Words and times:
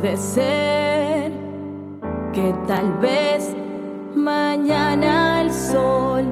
Puede 0.00 0.16
ser 0.16 1.32
que 2.32 2.54
tal 2.68 2.92
vez 3.00 3.52
mañana 4.14 5.42
el 5.42 5.50
sol 5.50 6.24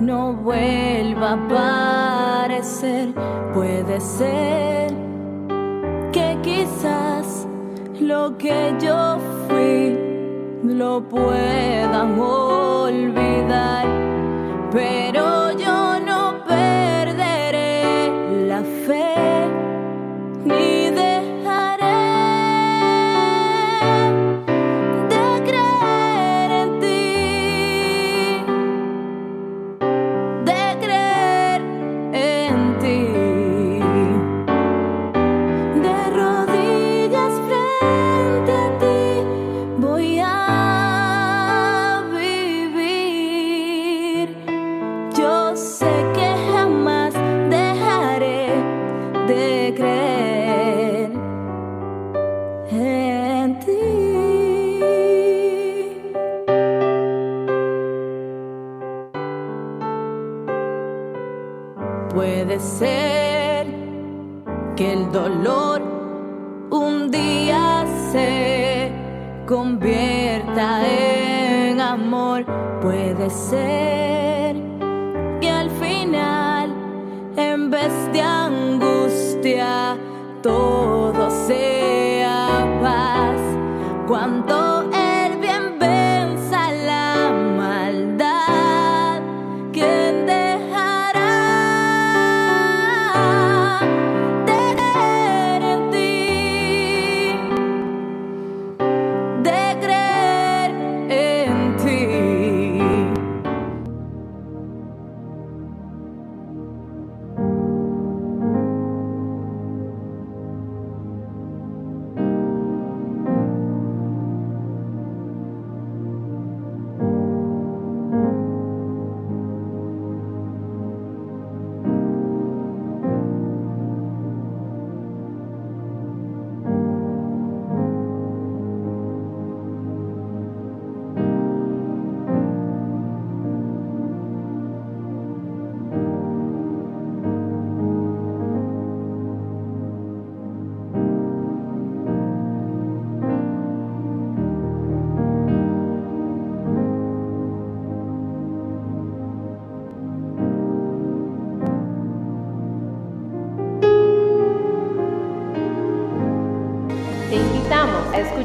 no 0.00 0.32
vuelva 0.32 1.32
a 1.32 2.44
aparecer. 2.46 3.12
Puede 3.52 4.00
ser 4.00 4.94
que 6.10 6.38
quizás 6.42 7.46
lo 8.00 8.38
que 8.38 8.74
yo 8.80 9.18
fui 9.46 9.98
lo 10.64 11.02
puedan 11.06 12.18
olvidar. 12.18 13.84
Pero 14.70 15.01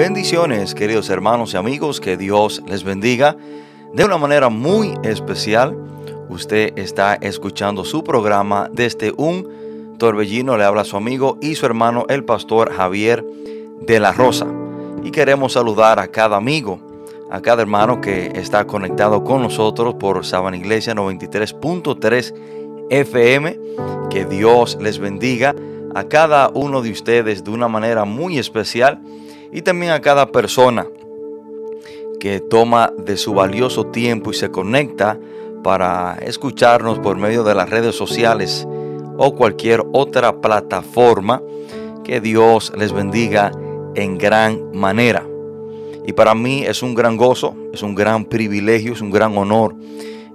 Bendiciones, 0.00 0.74
queridos 0.74 1.10
hermanos 1.10 1.52
y 1.52 1.58
amigos, 1.58 2.00
que 2.00 2.16
Dios 2.16 2.62
les 2.66 2.84
bendiga 2.84 3.36
de 3.92 4.02
una 4.02 4.16
manera 4.16 4.48
muy 4.48 4.94
especial. 5.02 5.76
Usted 6.30 6.72
está 6.78 7.16
escuchando 7.16 7.84
su 7.84 8.02
programa 8.02 8.70
desde 8.72 9.12
un 9.18 9.96
torbellino, 9.98 10.56
le 10.56 10.64
habla 10.64 10.84
su 10.84 10.96
amigo 10.96 11.36
y 11.42 11.54
su 11.54 11.66
hermano, 11.66 12.06
el 12.08 12.24
pastor 12.24 12.72
Javier 12.72 13.22
de 13.82 14.00
la 14.00 14.12
Rosa. 14.12 14.46
Y 15.04 15.10
queremos 15.10 15.52
saludar 15.52 15.98
a 15.98 16.08
cada 16.08 16.38
amigo, 16.38 16.80
a 17.30 17.42
cada 17.42 17.60
hermano 17.60 18.00
que 18.00 18.32
está 18.36 18.66
conectado 18.66 19.22
con 19.22 19.42
nosotros 19.42 19.96
por 19.96 20.24
Sabana 20.24 20.56
Iglesia 20.56 20.94
93.3 20.94 22.34
FM. 22.88 23.60
Que 24.08 24.24
Dios 24.24 24.78
les 24.80 24.98
bendiga 24.98 25.54
a 25.94 26.04
cada 26.04 26.48
uno 26.54 26.80
de 26.80 26.90
ustedes 26.90 27.44
de 27.44 27.50
una 27.50 27.68
manera 27.68 28.06
muy 28.06 28.38
especial 28.38 28.98
y 29.52 29.62
también 29.62 29.92
a 29.92 30.00
cada 30.00 30.30
persona 30.30 30.86
que 32.18 32.40
toma 32.40 32.92
de 32.98 33.16
su 33.16 33.34
valioso 33.34 33.86
tiempo 33.86 34.30
y 34.30 34.34
se 34.34 34.50
conecta 34.50 35.18
para 35.62 36.18
escucharnos 36.22 36.98
por 36.98 37.16
medio 37.16 37.44
de 37.44 37.54
las 37.54 37.68
redes 37.68 37.94
sociales 37.94 38.66
o 39.16 39.34
cualquier 39.34 39.82
otra 39.92 40.40
plataforma. 40.40 41.42
Que 42.04 42.20
Dios 42.20 42.72
les 42.76 42.92
bendiga 42.92 43.52
en 43.94 44.18
gran 44.18 44.72
manera. 44.72 45.24
Y 46.06 46.12
para 46.12 46.34
mí 46.34 46.64
es 46.64 46.82
un 46.82 46.94
gran 46.94 47.16
gozo, 47.16 47.54
es 47.72 47.82
un 47.82 47.94
gran 47.94 48.24
privilegio, 48.24 48.94
es 48.94 49.00
un 49.00 49.10
gran 49.10 49.36
honor 49.36 49.74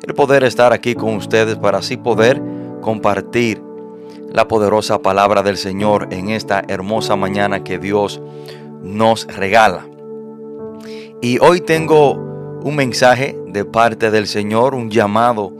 el 0.05 0.13
poder 0.13 0.43
estar 0.43 0.71
aquí 0.71 0.93
con 0.93 1.15
ustedes 1.15 1.55
para 1.55 1.79
así 1.79 1.97
poder 1.97 2.41
compartir 2.81 3.61
la 4.31 4.47
poderosa 4.47 4.99
palabra 4.99 5.41
del 5.41 5.57
Señor 5.57 6.09
en 6.11 6.29
esta 6.29 6.63
hermosa 6.67 7.15
mañana 7.15 7.63
que 7.63 7.79
Dios 7.79 8.21
nos 8.85 9.27
regala. 9.27 9.85
Y 11.21 11.39
hoy 11.39 11.59
tengo 11.59 12.11
un 12.63 12.75
mensaje 12.75 13.37
de 13.47 13.65
parte 13.65 14.11
del 14.11 14.27
Señor, 14.27 14.75
un 14.75 14.89
llamado 14.89 15.51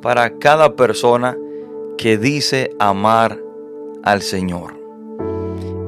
para 0.00 0.38
cada 0.38 0.74
persona 0.74 1.36
que 1.98 2.18
dice 2.18 2.70
amar 2.78 3.38
al 4.02 4.22
Señor. 4.22 4.80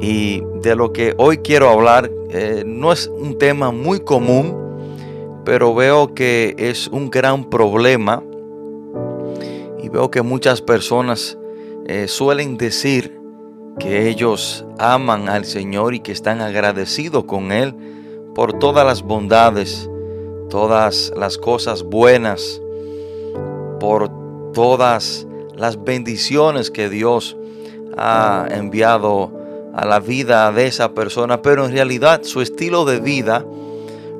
Y 0.01 0.43
de 0.63 0.77
lo 0.77 0.93
que 0.93 1.15
hoy 1.17 1.39
quiero 1.39 1.71
hablar 1.71 2.11
eh, 2.31 2.63
no 2.67 2.93
es 2.93 3.07
un 3.09 3.39
tema 3.39 3.71
muy 3.71 4.01
común, 4.01 4.55
pero 5.45 5.75
veo 5.75 6.15
que 6.15 6.55
es 6.59 6.89
un 6.89 7.11
gran 7.11 7.49
problema 7.49 8.23
y 9.83 9.89
veo 9.89 10.11
que 10.11 10.23
muchas 10.23 10.61
personas 10.61 11.39
eh, 11.87 12.09
suelen 12.09 12.57
decir 12.57 13.24
que 13.79 14.09
ellos 14.09 14.65
aman 14.79 15.29
al 15.29 15.45
Señor 15.45 15.95
y 15.95 16.01
que 16.01 16.13
están 16.13 16.41
agradecidos 16.41 17.25
con 17.25 17.53
Él 17.53 17.75
por 18.35 18.59
todas 18.59 18.87
las 18.87 19.03
bondades, 19.03 19.89
todas 20.51 21.13
las 21.17 21.39
cosas 21.39 21.83
buenas, 21.83 22.61
por 23.81 24.11
todas 24.53 25.27
las 25.57 25.83
bendiciones 25.83 26.71
que 26.71 26.89
Dios 26.89 27.37
ha 27.97 28.47
enviado 28.51 29.33
a 29.75 29.85
la 29.85 30.01
vida 30.01 30.53
de 30.53 30.67
esa 30.67 30.95
persona, 30.95 31.43
pero 31.43 31.65
en 31.65 31.73
realidad 31.73 32.23
su 32.23 32.41
estilo 32.41 32.85
de 32.85 33.01
vida 33.01 33.45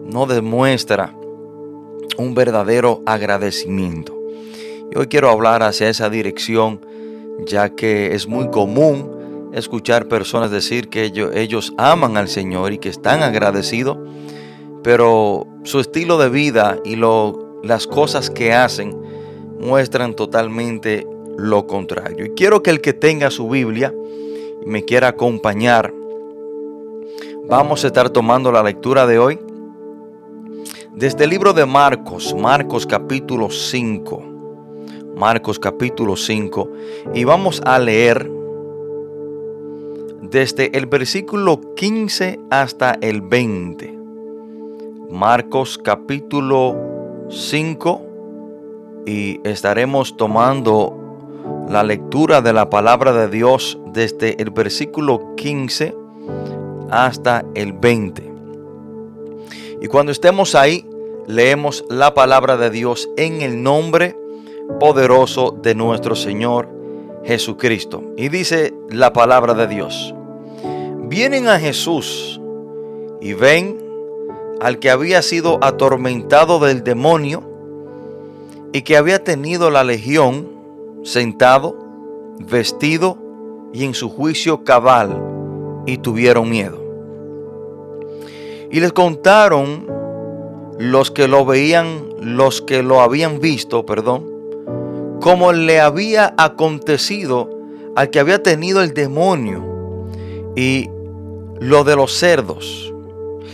no 0.05 0.27
demuestra 0.27 1.15
un 2.19 2.35
verdadero 2.35 3.03
agradecimiento. 3.07 4.17
Y 4.93 4.99
hoy 4.99 5.07
quiero 5.07 5.31
hablar 5.31 5.63
hacia 5.63 5.89
esa 5.89 6.11
dirección, 6.11 6.81
ya 7.47 7.71
que 7.71 8.15
es 8.15 8.29
muy 8.29 8.51
común 8.51 9.14
escuchar 9.55 10.09
personas 10.09 10.51
decir 10.51 10.89
que 10.89 11.05
ellos, 11.05 11.31
ellos 11.35 11.73
aman 11.79 12.17
al 12.17 12.29
Señor 12.29 12.73
y 12.73 12.79
que 12.79 12.89
están 12.89 13.23
agradecidos, 13.23 13.97
pero 14.83 15.47
su 15.63 15.81
estilo 15.81 16.19
de 16.19 16.29
vida 16.29 16.79
y 16.85 16.97
lo, 16.97 17.61
las 17.63 17.87
cosas 17.87 18.31
que 18.31 18.53
hacen 18.53 18.95
muestran 19.61 20.15
totalmente 20.15 21.07
lo 21.39 21.67
contrario. 21.67 22.27
Y 22.27 22.31
quiero 22.31 22.63
que 22.63 22.71
el 22.71 22.81
que 22.81 22.93
tenga 22.93 23.31
su 23.31 23.49
Biblia 23.49 23.95
me 24.67 24.85
quiera 24.85 25.09
acompañar, 25.09 25.95
vamos 27.49 27.85
a 27.85 27.87
estar 27.87 28.11
tomando 28.11 28.51
la 28.51 28.63
lectura 28.63 29.07
de 29.07 29.19
hoy 29.19 29.39
desde 30.93 31.25
el 31.25 31.31
libro 31.31 31.53
de 31.53 31.65
Marcos, 31.65 32.35
Marcos 32.35 32.87
capítulo 32.87 33.51
5. 33.51 34.23
Marcos 35.17 35.61
capítulo 35.61 36.17
5. 36.17 36.71
Y 37.15 37.25
vamos 37.25 37.63
a 37.65 37.79
leer 37.79 38.31
desde 40.35 40.77
el 40.77 40.87
versículo 40.87 41.61
15 41.77 42.41
hasta 42.51 42.99
el 43.01 43.21
20. 43.21 43.97
Marcos 45.09 45.79
capítulo 45.79 46.77
5. 47.31 48.03
Y 49.07 49.41
estaremos 49.45 50.17
tomando 50.17 51.65
la 51.69 51.85
lectura 51.85 52.43
de 52.43 52.53
la 52.53 52.69
palabra 52.69 53.13
de 53.13 53.29
Dios 53.29 53.79
desde 53.93 54.43
el 54.43 54.51
versículo 54.51 55.37
15 55.37 55.95
hasta 56.91 57.45
el 57.55 57.73
20. 57.73 58.33
Y 59.83 59.87
cuando 59.87 60.11
estemos 60.11 60.57
ahí, 60.57 60.85
leemos 61.29 61.85
la 61.89 62.13
palabra 62.13 62.57
de 62.57 62.71
Dios 62.71 63.09
en 63.17 63.41
el 63.41 63.63
nombre 63.63 64.17
poderoso 64.81 65.57
de 65.63 65.77
nuestro 65.77 66.17
Señor 66.17 66.69
Jesucristo. 67.23 68.03
Y 68.17 68.31
dice 68.31 68.75
la 68.91 69.13
palabra 69.13 69.55
de 69.55 69.69
Dios. 69.69 70.13
Vienen 71.15 71.47
a 71.47 71.61
Jesús 71.61 72.41
y 73.21 73.35
ven 73.35 73.79
al 74.61 74.81
que 74.81 74.91
había 74.91 75.23
sido 75.23 75.61
atormentado 75.63 76.59
del 76.59 76.83
demonio 76.83 77.45
y 78.73 78.83
que 78.83 78.97
había 78.97 79.23
tenido 79.23 79.71
la 79.71 79.85
legión 79.85 80.49
sentado, 81.05 81.77
vestido 82.41 83.17
y 83.73 83.85
en 83.85 83.95
su 83.95 84.11
juicio 84.11 84.65
cabal 84.65 85.23
y 85.87 85.99
tuvieron 85.99 86.51
miedo. 86.51 86.83
Y 88.73 88.81
les 88.81 88.93
contaron 88.93 89.87
los 90.81 91.13
que 91.13 91.29
lo 91.29 91.47
veían, 91.47 92.09
los 92.23 92.61
que 92.61 92.83
lo 92.83 93.01
habían 93.01 93.39
visto, 93.39 93.87
perdón, 93.87 94.29
como 95.21 95.53
le 95.53 95.79
había 95.79 96.35
acontecido 96.37 97.51
al 97.95 98.11
que 98.11 98.19
había 98.19 98.43
tenido 98.43 98.83
el 98.83 98.95
demonio 98.95 99.63
y 100.57 100.91
lo 101.61 101.85
de 101.85 101.97
los 101.97 102.13
cerdos. 102.13 102.93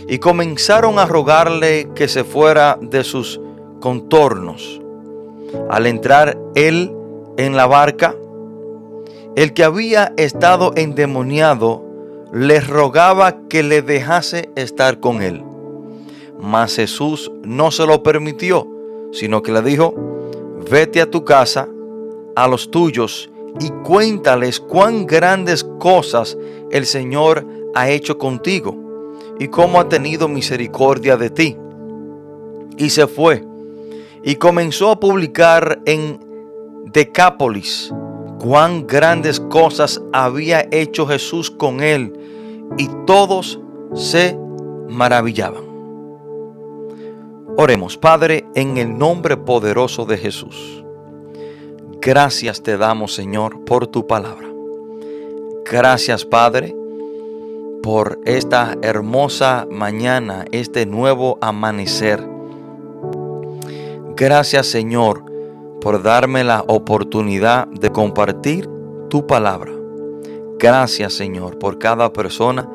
Y 0.07 0.19
comenzaron 0.19 0.99
a 0.99 1.05
rogarle 1.05 1.89
que 1.95 2.07
se 2.07 2.23
fuera 2.23 2.77
de 2.81 3.03
sus 3.03 3.39
contornos. 3.79 4.81
Al 5.69 5.85
entrar 5.85 6.37
él 6.55 6.93
en 7.37 7.55
la 7.55 7.65
barca, 7.67 8.15
el 9.35 9.53
que 9.53 9.63
había 9.63 10.13
estado 10.17 10.73
endemoniado 10.75 11.83
les 12.33 12.67
rogaba 12.67 13.47
que 13.47 13.63
le 13.63 13.81
dejase 13.81 14.49
estar 14.55 14.99
con 14.99 15.21
él. 15.21 15.43
Mas 16.39 16.75
Jesús 16.75 17.31
no 17.43 17.71
se 17.71 17.85
lo 17.85 18.03
permitió, 18.03 18.67
sino 19.11 19.41
que 19.41 19.51
le 19.51 19.61
dijo, 19.61 19.93
vete 20.69 21.01
a 21.01 21.09
tu 21.09 21.23
casa, 21.23 21.67
a 22.35 22.47
los 22.47 22.71
tuyos, 22.71 23.29
y 23.59 23.69
cuéntales 23.83 24.59
cuán 24.59 25.05
grandes 25.05 25.63
cosas 25.63 26.37
el 26.71 26.85
Señor 26.85 27.45
ha 27.75 27.89
hecho 27.89 28.17
contigo, 28.17 28.75
y 29.39 29.47
cómo 29.47 29.79
ha 29.79 29.89
tenido 29.89 30.27
misericordia 30.27 31.17
de 31.17 31.29
ti. 31.29 31.57
Y 32.77 32.89
se 32.89 33.07
fue, 33.07 33.43
y 34.23 34.35
comenzó 34.35 34.91
a 34.91 34.99
publicar 34.99 35.81
en 35.85 36.19
Decápolis 36.85 37.93
cuán 38.39 38.87
grandes 38.87 39.39
cosas 39.39 40.01
había 40.13 40.67
hecho 40.71 41.05
Jesús 41.07 41.51
con 41.51 41.81
él, 41.81 42.13
y 42.77 42.89
todos 43.05 43.59
se 43.93 44.37
maravillaban. 44.89 45.63
Oremos, 47.57 47.97
Padre, 47.97 48.45
en 48.55 48.77
el 48.77 48.97
nombre 48.97 49.37
poderoso 49.37 50.05
de 50.05 50.17
Jesús. 50.17 50.83
Gracias 51.99 52.63
te 52.63 52.77
damos, 52.77 53.13
Señor, 53.13 53.63
por 53.65 53.87
tu 53.87 54.07
palabra. 54.07 54.47
Gracias, 55.69 56.25
Padre, 56.25 56.75
por 57.81 58.19
esta 58.25 58.77
hermosa 58.81 59.67
mañana, 59.69 60.45
este 60.51 60.85
nuevo 60.85 61.37
amanecer. 61.41 62.23
Gracias 64.15 64.67
Señor 64.67 65.25
por 65.81 66.03
darme 66.03 66.43
la 66.43 66.63
oportunidad 66.67 67.67
de 67.67 67.91
compartir 67.91 68.69
tu 69.09 69.25
palabra. 69.25 69.71
Gracias 70.59 71.13
Señor 71.13 71.57
por 71.57 71.79
cada 71.79 72.13
persona 72.13 72.69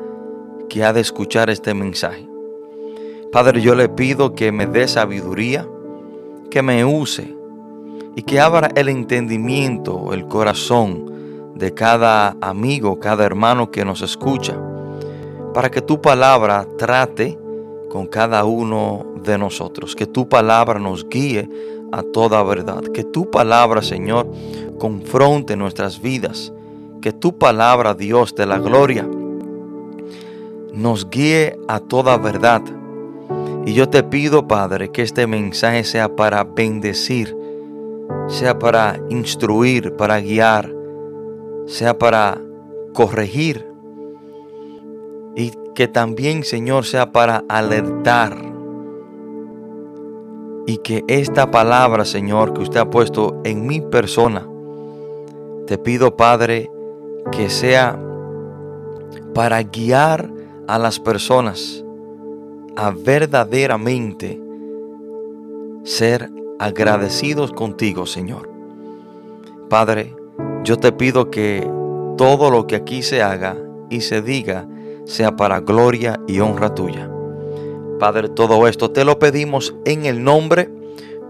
que 0.67 0.83
ha 0.83 0.91
de 0.91 1.01
escuchar 1.01 1.49
este 1.49 1.73
mensaje. 1.73 2.27
Padre, 3.31 3.61
yo 3.61 3.75
le 3.75 3.87
pido 3.87 4.35
que 4.35 4.51
me 4.51 4.67
dé 4.67 4.87
sabiduría, 4.87 5.65
que 6.51 6.61
me 6.61 6.83
use 6.83 7.33
y 8.15 8.23
que 8.23 8.39
abra 8.39 8.69
el 8.75 8.89
entendimiento, 8.89 10.13
el 10.13 10.27
corazón 10.27 11.53
de 11.55 11.73
cada 11.73 12.35
amigo, 12.41 12.99
cada 12.99 13.25
hermano 13.25 13.71
que 13.71 13.85
nos 13.85 14.01
escucha, 14.01 14.55
para 15.57 15.71
que 15.71 15.81
tu 15.81 15.99
palabra 15.99 16.67
trate 16.77 17.35
con 17.89 18.05
cada 18.05 18.45
uno 18.45 19.03
de 19.23 19.39
nosotros, 19.39 19.95
que 19.95 20.05
tu 20.05 20.29
palabra 20.29 20.77
nos 20.77 21.09
guíe 21.09 21.49
a 21.91 22.03
toda 22.03 22.43
verdad, 22.43 22.83
que 22.93 23.03
tu 23.03 23.31
palabra, 23.31 23.81
Señor, 23.81 24.31
confronte 24.77 25.55
nuestras 25.55 25.99
vidas, 25.99 26.53
que 27.01 27.11
tu 27.11 27.39
palabra, 27.39 27.95
Dios 27.95 28.35
de 28.35 28.45
la 28.45 28.59
gloria, 28.59 29.09
nos 30.73 31.09
guíe 31.09 31.57
a 31.67 31.79
toda 31.79 32.17
verdad. 32.17 32.61
Y 33.65 33.73
yo 33.73 33.89
te 33.89 34.03
pido, 34.03 34.47
Padre, 34.47 34.91
que 34.91 35.01
este 35.01 35.25
mensaje 35.25 35.83
sea 35.85 36.15
para 36.15 36.43
bendecir, 36.43 37.35
sea 38.27 38.59
para 38.59 38.99
instruir, 39.09 39.95
para 39.95 40.19
guiar, 40.19 40.71
sea 41.65 41.97
para 41.97 42.39
corregir 42.93 43.66
y 45.37 45.51
que 45.75 45.87
también, 45.87 46.43
Señor, 46.43 46.83
sea 46.83 47.11
para 47.11 47.43
alertar. 47.47 48.35
Y 50.65 50.79
que 50.79 51.03
esta 51.07 51.51
palabra, 51.51 52.05
Señor, 52.05 52.53
que 52.53 52.61
usted 52.61 52.79
ha 52.79 52.89
puesto 52.89 53.39
en 53.43 53.67
mi 53.67 53.79
persona, 53.79 54.47
te 55.67 55.77
pido, 55.77 56.17
Padre, 56.17 56.71
que 57.31 57.51
sea 57.51 57.99
para 59.35 59.61
guiar 59.61 60.27
a 60.67 60.79
las 60.79 60.99
personas 60.99 61.85
a 62.75 62.89
verdaderamente 62.89 64.41
ser 65.83 66.31
agradecidos 66.57 67.51
contigo, 67.51 68.07
Señor. 68.07 68.49
Padre, 69.69 70.15
yo 70.63 70.77
te 70.77 70.91
pido 70.91 71.29
que 71.29 71.69
todo 72.17 72.49
lo 72.49 72.65
que 72.65 72.75
aquí 72.75 73.03
se 73.03 73.21
haga 73.21 73.55
y 73.91 74.01
se 74.01 74.23
diga 74.23 74.67
sea 75.07 75.35
para 75.35 75.59
gloria 75.61 76.19
y 76.27 76.39
honra 76.39 76.75
tuya. 76.75 77.09
Padre, 77.99 78.29
todo 78.29 78.67
esto 78.67 78.91
te 78.91 79.03
lo 79.03 79.17
pedimos 79.17 79.75
en 79.85 80.05
el 80.05 80.23
nombre 80.23 80.69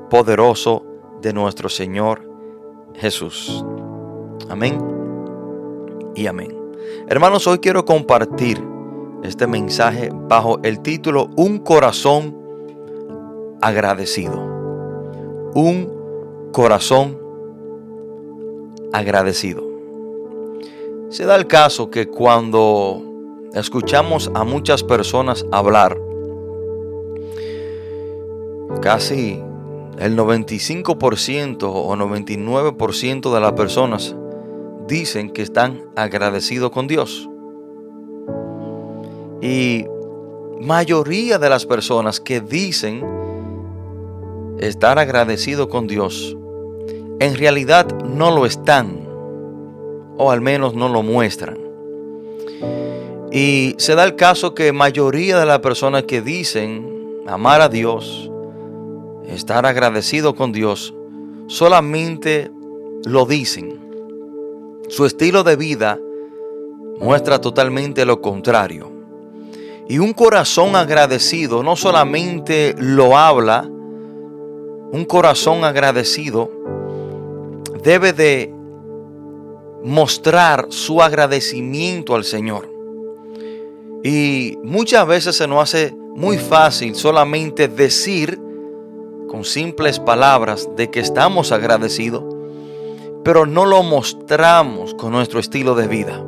poderoso 0.09 0.83
de 1.21 1.31
nuestro 1.31 1.69
Señor 1.69 2.29
Jesús. 2.95 3.63
Amén 4.49 4.77
y 6.15 6.27
amén. 6.27 6.53
Hermanos, 7.07 7.47
hoy 7.47 7.59
quiero 7.59 7.85
compartir 7.85 8.61
este 9.23 9.47
mensaje 9.47 10.09
bajo 10.11 10.59
el 10.63 10.81
título 10.81 11.29
Un 11.37 11.59
corazón 11.59 12.35
agradecido 13.61 14.57
un 15.57 16.51
corazón 16.51 17.17
agradecido. 18.93 19.63
Se 21.09 21.25
da 21.25 21.35
el 21.35 21.47
caso 21.47 21.89
que 21.89 22.07
cuando 22.07 23.06
escuchamos 23.53 24.31
a 24.33 24.43
muchas 24.43 24.83
personas 24.83 25.45
hablar, 25.51 25.99
casi 28.81 29.41
el 29.99 30.15
95% 30.15 31.63
o 31.63 31.95
99% 31.95 33.33
de 33.33 33.39
las 33.39 33.53
personas 33.53 34.15
dicen 34.87 35.31
que 35.31 35.41
están 35.41 35.81
agradecidos 35.95 36.71
con 36.71 36.87
Dios. 36.87 37.29
Y 39.41 39.85
mayoría 40.61 41.37
de 41.39 41.49
las 41.49 41.65
personas 41.65 42.19
que 42.19 42.41
dicen 42.41 43.03
estar 44.59 44.99
agradecido 44.99 45.69
con 45.69 45.87
Dios, 45.87 46.35
en 47.19 47.35
realidad 47.35 47.87
no 48.03 48.31
lo 48.31 48.45
están, 48.45 49.07
o 50.17 50.31
al 50.31 50.41
menos 50.41 50.73
no 50.73 50.89
lo 50.89 51.03
muestran. 51.03 51.66
Y 53.31 53.75
se 53.77 53.95
da 53.95 54.05
el 54.05 54.15
caso 54.15 54.53
que 54.53 54.71
mayoría 54.71 55.39
de 55.39 55.45
las 55.45 55.59
personas 55.59 56.03
que 56.03 56.21
dicen 56.21 57.23
amar 57.27 57.61
a 57.61 57.69
Dios, 57.69 58.31
estar 59.27 59.65
agradecido 59.65 60.33
con 60.35 60.51
Dios, 60.51 60.93
solamente 61.47 62.49
lo 63.05 63.25
dicen. 63.25 63.79
Su 64.87 65.05
estilo 65.05 65.43
de 65.43 65.57
vida 65.57 65.99
muestra 66.99 67.41
totalmente 67.41 68.05
lo 68.05 68.21
contrario. 68.21 68.89
Y 69.89 69.99
un 69.99 70.13
corazón 70.13 70.75
agradecido 70.75 71.63
no 71.63 71.75
solamente 71.75 72.75
lo 72.77 73.17
habla, 73.17 73.63
un 73.63 75.05
corazón 75.05 75.65
agradecido 75.65 76.49
debe 77.83 78.13
de 78.13 78.53
mostrar 79.83 80.67
su 80.69 81.01
agradecimiento 81.01 82.15
al 82.15 82.23
Señor. 82.23 82.76
Y 84.07 84.57
muchas 84.63 85.05
veces 85.05 85.35
se 85.35 85.47
nos 85.47 85.61
hace 85.61 85.93
muy 86.15 86.37
fácil 86.37 86.95
solamente 86.95 87.67
decir 87.67 88.39
con 89.27 89.43
simples 89.43 89.99
palabras 89.99 90.69
de 90.77 90.89
que 90.89 91.01
estamos 91.01 91.51
agradecidos, 91.51 92.23
pero 93.25 93.45
no 93.45 93.65
lo 93.65 93.83
mostramos 93.83 94.93
con 94.93 95.11
nuestro 95.11 95.41
estilo 95.41 95.75
de 95.75 95.89
vida. 95.89 96.23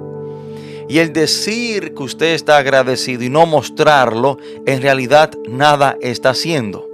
Y 0.90 1.00
el 1.00 1.14
decir 1.14 1.94
que 1.94 2.04
usted 2.04 2.34
está 2.34 2.58
agradecido 2.58 3.24
y 3.24 3.30
no 3.30 3.46
mostrarlo, 3.46 4.40
en 4.66 4.82
realidad 4.82 5.32
nada 5.48 5.96
está 6.02 6.32
haciendo. 6.32 6.86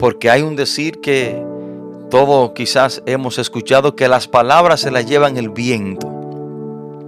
Porque 0.00 0.28
hay 0.28 0.42
un 0.42 0.56
decir 0.56 0.98
que 1.00 1.40
todo 2.10 2.52
quizás 2.52 3.00
hemos 3.06 3.38
escuchado 3.38 3.94
que 3.94 4.08
las 4.08 4.26
palabras 4.26 4.80
se 4.80 4.90
las 4.90 5.06
llevan 5.06 5.36
el 5.36 5.50
viento. 5.50 6.08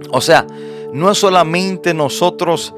O 0.09 0.21
sea, 0.21 0.47
no 0.93 1.11
es 1.11 1.17
solamente 1.17 1.93
nosotros 1.93 2.73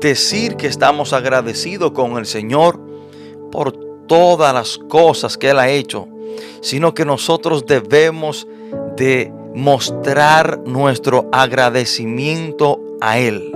decir 0.00 0.56
que 0.56 0.66
estamos 0.66 1.12
agradecidos 1.12 1.92
con 1.92 2.18
el 2.18 2.26
Señor 2.26 2.78
por 3.50 3.72
todas 4.06 4.52
las 4.54 4.78
cosas 4.78 5.36
que 5.36 5.50
Él 5.50 5.58
ha 5.58 5.68
hecho, 5.68 6.08
sino 6.60 6.94
que 6.94 7.04
nosotros 7.04 7.64
debemos 7.66 8.46
de 8.96 9.32
mostrar 9.54 10.60
nuestro 10.66 11.28
agradecimiento 11.32 12.80
a 13.00 13.18
Él. 13.18 13.52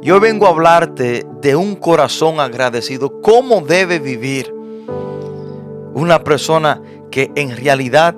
Yo 0.00 0.20
vengo 0.20 0.46
a 0.46 0.50
hablarte 0.50 1.26
de 1.40 1.56
un 1.56 1.74
corazón 1.74 2.40
agradecido, 2.40 3.20
cómo 3.20 3.60
debe 3.60 3.98
vivir 3.98 4.54
una 5.92 6.22
persona 6.22 6.80
que 7.10 7.30
en 7.34 7.56
realidad 7.56 8.14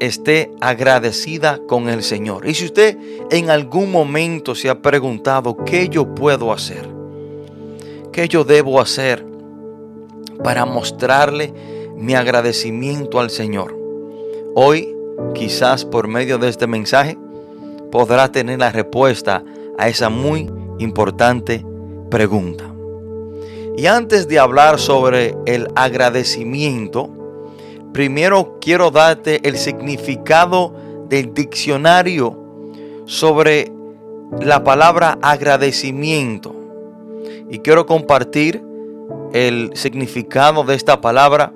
esté 0.00 0.52
agradecida 0.60 1.60
con 1.66 1.88
el 1.88 2.02
Señor. 2.02 2.46
Y 2.48 2.54
si 2.54 2.66
usted 2.66 2.98
en 3.30 3.50
algún 3.50 3.90
momento 3.90 4.54
se 4.54 4.68
ha 4.68 4.80
preguntado, 4.80 5.56
¿qué 5.64 5.88
yo 5.88 6.14
puedo 6.14 6.52
hacer? 6.52 6.88
¿Qué 8.12 8.28
yo 8.28 8.44
debo 8.44 8.80
hacer 8.80 9.24
para 10.42 10.64
mostrarle 10.64 11.52
mi 11.96 12.14
agradecimiento 12.14 13.20
al 13.20 13.30
Señor? 13.30 13.76
Hoy, 14.54 14.94
quizás 15.34 15.84
por 15.84 16.08
medio 16.08 16.38
de 16.38 16.48
este 16.48 16.66
mensaje, 16.66 17.18
podrá 17.90 18.30
tener 18.30 18.58
la 18.58 18.72
respuesta 18.72 19.44
a 19.78 19.88
esa 19.88 20.08
muy 20.08 20.50
importante 20.78 21.64
pregunta. 22.10 22.72
Y 23.76 23.86
antes 23.86 24.26
de 24.28 24.38
hablar 24.38 24.78
sobre 24.78 25.34
el 25.44 25.68
agradecimiento, 25.74 27.10
primero 27.96 28.58
quiero 28.60 28.90
darte 28.90 29.40
el 29.48 29.56
significado 29.56 30.70
del 31.08 31.32
diccionario 31.32 32.38
sobre 33.06 33.72
la 34.38 34.62
palabra 34.62 35.18
agradecimiento. 35.22 36.54
Y 37.48 37.60
quiero 37.60 37.86
compartir 37.86 38.62
el 39.32 39.70
significado 39.72 40.62
de 40.64 40.74
esta 40.74 41.00
palabra 41.00 41.54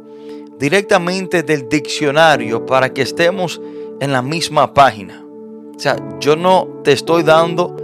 directamente 0.59 1.43
del 1.43 1.69
diccionario 1.69 2.65
para 2.65 2.91
que 2.95 3.03
estemos 3.03 3.61
en 4.01 4.11
la 4.11 4.23
misma 4.23 4.73
página. 4.73 5.23
O 5.77 5.79
sea, 5.79 5.97
yo 6.21 6.37
no 6.37 6.81
te 6.83 6.93
estoy 6.93 7.23
dando 7.23 7.77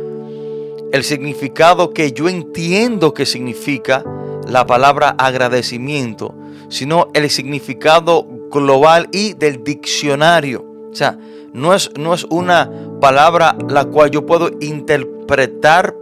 el 0.95 1.05
significado 1.05 1.93
que 1.93 2.13
yo 2.13 2.27
entiendo 2.27 3.13
que 3.13 3.27
significa 3.27 4.03
la 4.49 4.67
palabra 4.67 5.11
agradecimiento, 5.19 6.35
sino 6.69 7.09
el 7.15 7.29
significado 7.31 8.27
global 8.51 9.09
y 9.13 9.35
del 9.35 9.63
diccionario. 9.63 10.65
O 10.91 10.95
sea, 10.95 11.19
no 11.53 11.75
es, 11.75 11.91
no 11.99 12.15
es 12.15 12.25
una 12.25 12.71
palabra 13.01 13.57
la 13.69 13.85
cual 13.85 14.11
yo 14.11 14.27
puedo 14.27 14.51
interpretar 14.61 15.95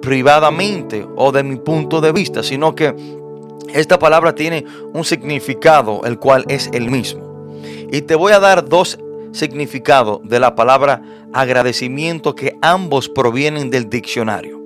privadamente 0.00 1.06
o 1.16 1.32
de 1.32 1.42
mi 1.42 1.56
punto 1.56 2.00
de 2.00 2.12
vista, 2.12 2.42
sino 2.42 2.74
que 2.74 2.94
esta 3.74 3.98
palabra 3.98 4.34
tiene 4.34 4.64
un 4.92 5.04
significado, 5.04 6.02
el 6.04 6.18
cual 6.18 6.44
es 6.48 6.70
el 6.72 6.90
mismo. 6.90 7.54
Y 7.90 8.02
te 8.02 8.14
voy 8.14 8.32
a 8.32 8.40
dar 8.40 8.68
dos 8.68 8.98
significados 9.32 10.20
de 10.24 10.40
la 10.40 10.54
palabra 10.54 11.02
agradecimiento 11.32 12.34
que 12.34 12.56
ambos 12.62 13.08
provienen 13.08 13.70
del 13.70 13.90
diccionario. 13.90 14.56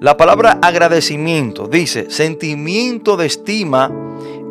La 0.00 0.16
palabra 0.16 0.58
agradecimiento 0.60 1.66
dice 1.66 2.10
sentimiento 2.10 3.16
de 3.16 3.26
estima 3.26 3.90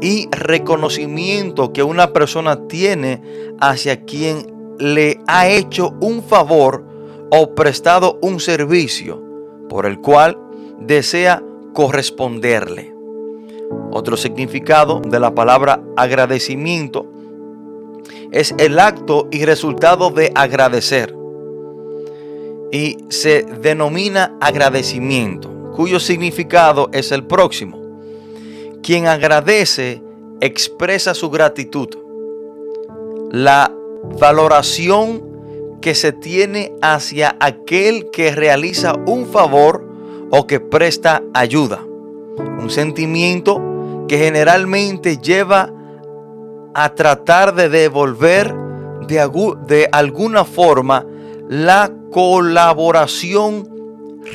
y 0.03 0.27
reconocimiento 0.31 1.71
que 1.71 1.81
una 1.81 2.11
persona 2.11 2.67
tiene 2.67 3.21
hacia 3.61 4.03
quien 4.03 4.75
le 4.77 5.21
ha 5.27 5.47
hecho 5.47 5.95
un 6.01 6.21
favor 6.21 6.83
o 7.31 7.55
prestado 7.55 8.19
un 8.21 8.41
servicio 8.41 9.23
por 9.69 9.85
el 9.85 10.01
cual 10.01 10.37
desea 10.81 11.41
corresponderle. 11.73 12.93
Otro 13.91 14.17
significado 14.17 14.99
de 14.99 15.21
la 15.21 15.33
palabra 15.33 15.81
agradecimiento 15.95 17.05
es 18.33 18.53
el 18.57 18.79
acto 18.79 19.29
y 19.31 19.45
resultado 19.45 20.09
de 20.09 20.33
agradecer. 20.35 21.15
Y 22.73 22.97
se 23.07 23.43
denomina 23.61 24.35
agradecimiento, 24.41 25.71
cuyo 25.73 26.01
significado 26.01 26.89
es 26.91 27.13
el 27.13 27.25
próximo. 27.25 27.82
Quien 28.83 29.07
agradece 29.07 30.03
expresa 30.41 31.13
su 31.13 31.29
gratitud. 31.29 31.87
La 33.31 33.73
valoración 34.19 35.23
que 35.81 35.95
se 35.95 36.11
tiene 36.11 36.73
hacia 36.81 37.37
aquel 37.39 38.09
que 38.11 38.35
realiza 38.35 38.93
un 39.05 39.25
favor 39.25 39.87
o 40.31 40.45
que 40.47 40.59
presta 40.59 41.23
ayuda. 41.33 41.81
Un 41.81 42.69
sentimiento 42.69 44.05
que 44.09 44.17
generalmente 44.17 45.17
lleva 45.17 45.71
a 46.73 46.93
tratar 46.93 47.55
de 47.55 47.69
devolver 47.69 48.53
de, 49.07 49.87
alguna 49.91 50.43
forma 50.43 51.05
la 51.47 51.89
colaboración 52.11 53.69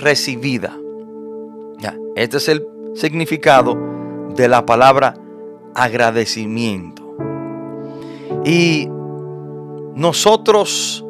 recibida. 0.00 0.74
Ya, 1.78 1.98
este 2.16 2.38
es 2.38 2.48
el 2.48 2.66
significado 2.94 3.87
de 4.38 4.48
la 4.48 4.64
palabra 4.64 5.14
agradecimiento. 5.74 7.16
Y 8.44 8.88
nosotros 9.94 11.04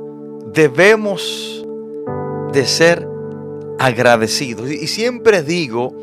debemos 0.52 1.64
de 2.52 2.66
ser 2.66 3.06
agradecidos. 3.78 4.70
Y 4.70 4.86
siempre 4.86 5.42
digo 5.42 5.94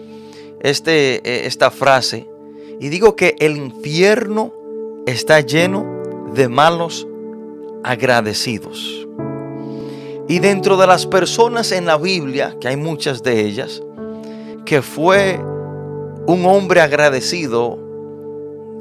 este, 0.61 1.15
eh, 1.15 1.47
esta 1.47 1.71
frase, 1.71 2.29
y 2.79 2.89
digo 2.89 3.15
que 3.15 3.35
el 3.39 3.57
infierno 3.57 4.53
está 5.07 5.39
lleno 5.39 5.85
de 6.33 6.47
malos 6.47 7.07
agradecidos. 7.83 9.07
Y 10.27 10.39
dentro 10.39 10.77
de 10.77 10.87
las 10.87 11.05
personas 11.07 11.71
en 11.71 11.85
la 11.85 11.97
Biblia, 11.97 12.55
que 12.59 12.67
hay 12.67 12.77
muchas 12.77 13.23
de 13.23 13.41
ellas, 13.41 13.81
que 14.65 14.81
fue 14.81 15.39
un 16.27 16.45
hombre 16.45 16.81
agradecido, 16.81 17.77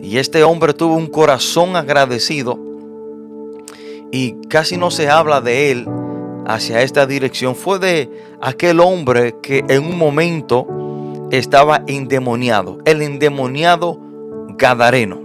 y 0.01 0.19
este 0.19 0.45
hombre 0.45 0.75
tuvo 0.75 0.95
un 0.95 1.07
corazón 1.07 1.77
agradecido, 1.77 2.59
y 4.11 4.33
casi 4.49 4.77
no 4.77 4.91
se 4.91 5.09
habla 5.09 5.41
de 5.41 5.71
él 5.71 5.89
hacia 6.47 6.83
esta 6.83 7.07
dirección, 7.07 7.55
fue 7.55 7.79
de 7.79 8.11
aquel 8.41 8.81
hombre 8.81 9.37
que 9.43 9.65
en 9.69 9.85
un 9.85 9.99
momento 9.99 10.67
estaba 11.31 11.83
endemoniado, 11.87 12.79
el 12.85 13.03
endemoniado 13.03 13.99
Gadareno. 14.57 15.21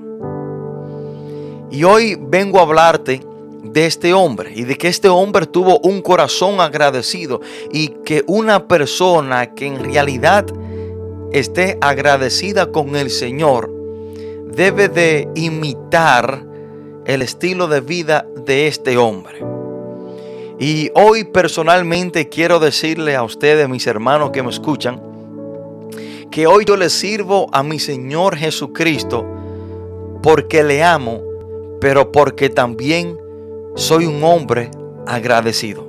Y 1.71 1.83
hoy 1.83 2.17
vengo 2.19 2.59
a 2.59 2.63
hablarte 2.63 3.21
de 3.63 3.85
este 3.85 4.13
hombre 4.13 4.51
y 4.55 4.63
de 4.63 4.75
que 4.75 4.87
este 4.87 5.07
hombre 5.07 5.45
tuvo 5.45 5.79
un 5.79 6.01
corazón 6.01 6.59
agradecido 6.59 7.41
y 7.71 7.89
que 8.03 8.23
una 8.25 8.67
persona 8.67 9.53
que 9.53 9.67
en 9.67 9.83
realidad 9.83 10.45
esté 11.31 11.77
agradecida 11.81 12.71
con 12.71 12.95
el 12.95 13.09
Señor 13.09 13.71
debe 14.45 14.89
de 14.89 15.27
imitar 15.35 16.45
el 17.05 17.21
estilo 17.21 17.67
de 17.67 17.81
vida 17.81 18.27
de 18.45 18.67
este 18.67 18.97
hombre. 18.97 19.43
Y 20.59 20.91
hoy 20.95 21.23
personalmente 21.23 22.27
quiero 22.27 22.59
decirle 22.59 23.15
a 23.15 23.23
ustedes, 23.23 23.69
mis 23.69 23.87
hermanos 23.87 24.31
que 24.31 24.43
me 24.43 24.49
escuchan, 24.49 25.01
que 26.29 26.47
hoy 26.47 26.65
yo 26.65 26.75
le 26.75 26.89
sirvo 26.89 27.47
a 27.51 27.63
mi 27.63 27.79
Señor 27.79 28.35
Jesucristo 28.35 29.25
porque 30.21 30.63
le 30.63 30.83
amo 30.83 31.29
pero 31.79 32.11
porque 32.11 32.49
también 32.49 33.17
soy 33.75 34.05
un 34.05 34.23
hombre 34.23 34.69
agradecido. 35.07 35.87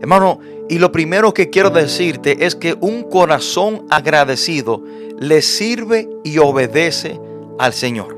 Hermano, 0.00 0.40
y 0.70 0.78
lo 0.78 0.92
primero 0.92 1.34
que 1.34 1.50
quiero 1.50 1.70
decirte 1.70 2.46
es 2.46 2.54
que 2.54 2.76
un 2.80 3.02
corazón 3.02 3.86
agradecido 3.90 4.80
le 5.18 5.42
sirve 5.42 6.08
y 6.22 6.38
obedece 6.38 7.20
al 7.58 7.72
Señor. 7.72 8.16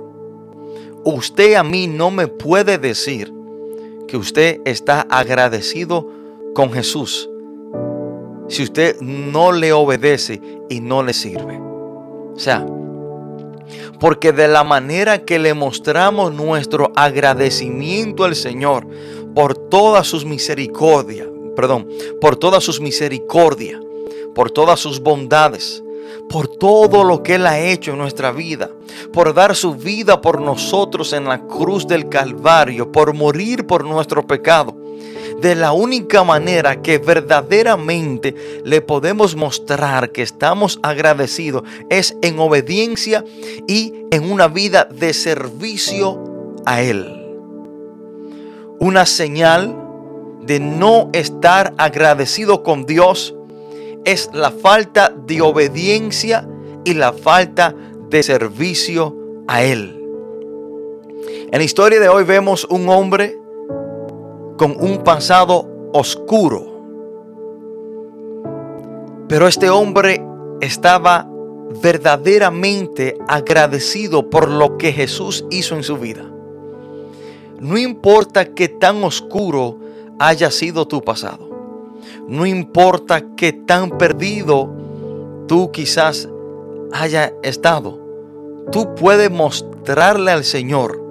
Usted 1.03 1.55
a 1.55 1.63
mí 1.65 1.87
no 1.87 2.11
me 2.11 2.29
puede 2.29 2.77
decir 2.77 3.33
que 4.07 4.19
usted 4.19 4.61
está 4.67 5.01
agradecido 5.09 6.11
con 6.55 6.71
Jesús 6.71 7.31
si 8.49 8.65
usted 8.65 9.01
no 9.01 9.51
le 9.51 9.73
obedece 9.73 10.43
y 10.69 10.81
no 10.83 11.03
le 11.03 11.15
sirve. 11.15 11.59
O 11.59 12.39
sea, 12.39 12.67
porque 13.99 14.33
de 14.33 14.47
la 14.49 14.63
manera 14.63 15.25
que 15.25 15.39
le 15.39 15.55
mostramos 15.55 16.35
nuestro 16.35 16.93
agradecimiento 16.97 18.25
al 18.25 18.35
Señor 18.35 18.87
por 19.35 19.57
todas 19.57 20.07
sus 20.07 20.27
misericordias, 20.27 21.29
perdón, 21.55 21.89
por 22.21 22.37
todas 22.37 22.65
sus 22.65 22.81
misericordias, 22.81 23.81
por 24.35 24.51
todas 24.51 24.81
sus 24.81 25.01
bondades, 25.01 25.83
por 26.29 26.49
todo 26.49 27.05
lo 27.05 27.23
que 27.23 27.35
Él 27.35 27.47
ha 27.47 27.61
hecho 27.61 27.93
en 27.93 27.99
nuestra 27.99 28.33
vida, 28.33 28.71
por 29.13 29.35
dar 29.35 29.55
su 29.55 29.75
vida 29.75 30.21
por 30.21 30.41
nosotros 30.41 31.13
en 31.13 31.25
la 31.25 31.47
cruz 31.47 31.87
del 31.87 32.09
Calvario, 32.09 32.91
por 32.91 33.15
morir 33.15 33.67
por 33.67 33.85
nuestro 33.85 34.27
pecado 34.27 34.77
de 35.43 35.57
la 35.57 35.73
única 35.73 36.23
manera 36.23 36.83
que 36.83 36.99
verdaderamente 36.99 38.63
le 38.65 38.81
podemos 38.81 39.35
mostrar 39.35 40.13
que 40.13 40.23
estamos 40.23 40.79
agradecidos 40.83 41.65
es 41.91 42.17
en 42.23 42.39
obediencia 42.39 43.25
y 43.67 43.93
en 44.13 44.31
una 44.31 44.47
vida 44.47 44.85
de 44.85 45.13
servicio 45.13 46.55
a 46.65 46.83
Él. 46.83 47.19
Una 48.79 49.05
señal 49.05 49.82
de 50.43 50.61
no 50.61 51.09
estar 51.13 51.73
agradecido 51.79 52.63
con 52.63 52.85
Dios 52.85 53.35
es 54.05 54.31
la 54.33 54.51
falta 54.51 55.15
de 55.27 55.41
obediencia 55.41 56.49
y 56.85 56.95
la 56.95 57.13
falta 57.13 57.75
de 58.11 58.23
servicio 58.23 59.17
a 59.47 59.63
Él. 59.63 59.99
En 61.53 61.59
la 61.59 61.65
historia 61.65 62.01
de 62.01 62.09
hoy 62.09 62.25
vemos 62.25 62.65
un 62.65 62.89
hombre 62.89 63.39
con 64.57 64.77
un 64.81 65.05
pasado 65.05 65.91
oscuro. 65.93 66.73
Pero 69.29 69.47
este 69.47 69.71
hombre 69.71 70.23
estaba 70.61 71.29
verdaderamente 71.83 73.17
agradecido 73.29 74.29
por 74.29 74.49
lo 74.49 74.77
que 74.77 74.93
Jesús 74.93 75.45
hizo 75.51 75.77
en 75.77 75.83
su 75.83 75.97
vida. 75.97 76.25
No 77.61 77.79
importa 77.79 78.55
qué 78.55 78.69
tan 78.69 79.05
oscuro 79.05 79.79
haya 80.23 80.53
sido 80.53 80.87
tu 80.87 81.03
pasado. 81.03 81.51
No 82.29 82.47
importa 82.47 83.35
qué 83.37 83.53
tan 83.53 83.99
perdido 83.99 84.71
tú 85.49 85.73
quizás 85.73 86.29
haya 86.93 87.33
estado. 87.43 87.99
Tú 88.71 88.95
puedes 88.95 89.33
mostrarle 89.33 90.31
al 90.31 90.45
Señor 90.45 91.03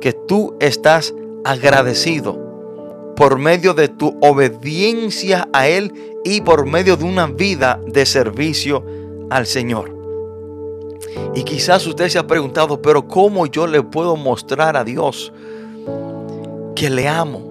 que 0.00 0.14
tú 0.14 0.56
estás 0.58 1.14
agradecido 1.44 3.12
por 3.14 3.38
medio 3.38 3.74
de 3.74 3.88
tu 3.88 4.16
obediencia 4.22 5.46
a 5.52 5.68
Él 5.68 5.92
y 6.24 6.40
por 6.40 6.64
medio 6.64 6.96
de 6.96 7.04
una 7.04 7.26
vida 7.26 7.78
de 7.86 8.06
servicio 8.06 8.82
al 9.28 9.46
Señor. 9.46 9.94
Y 11.34 11.42
quizás 11.42 11.86
usted 11.86 12.08
se 12.08 12.18
ha 12.18 12.26
preguntado, 12.26 12.80
pero 12.80 13.06
¿cómo 13.06 13.44
yo 13.44 13.66
le 13.66 13.82
puedo 13.82 14.16
mostrar 14.16 14.78
a 14.78 14.84
Dios 14.84 15.30
que 16.74 16.88
le 16.88 17.06
amo? 17.06 17.49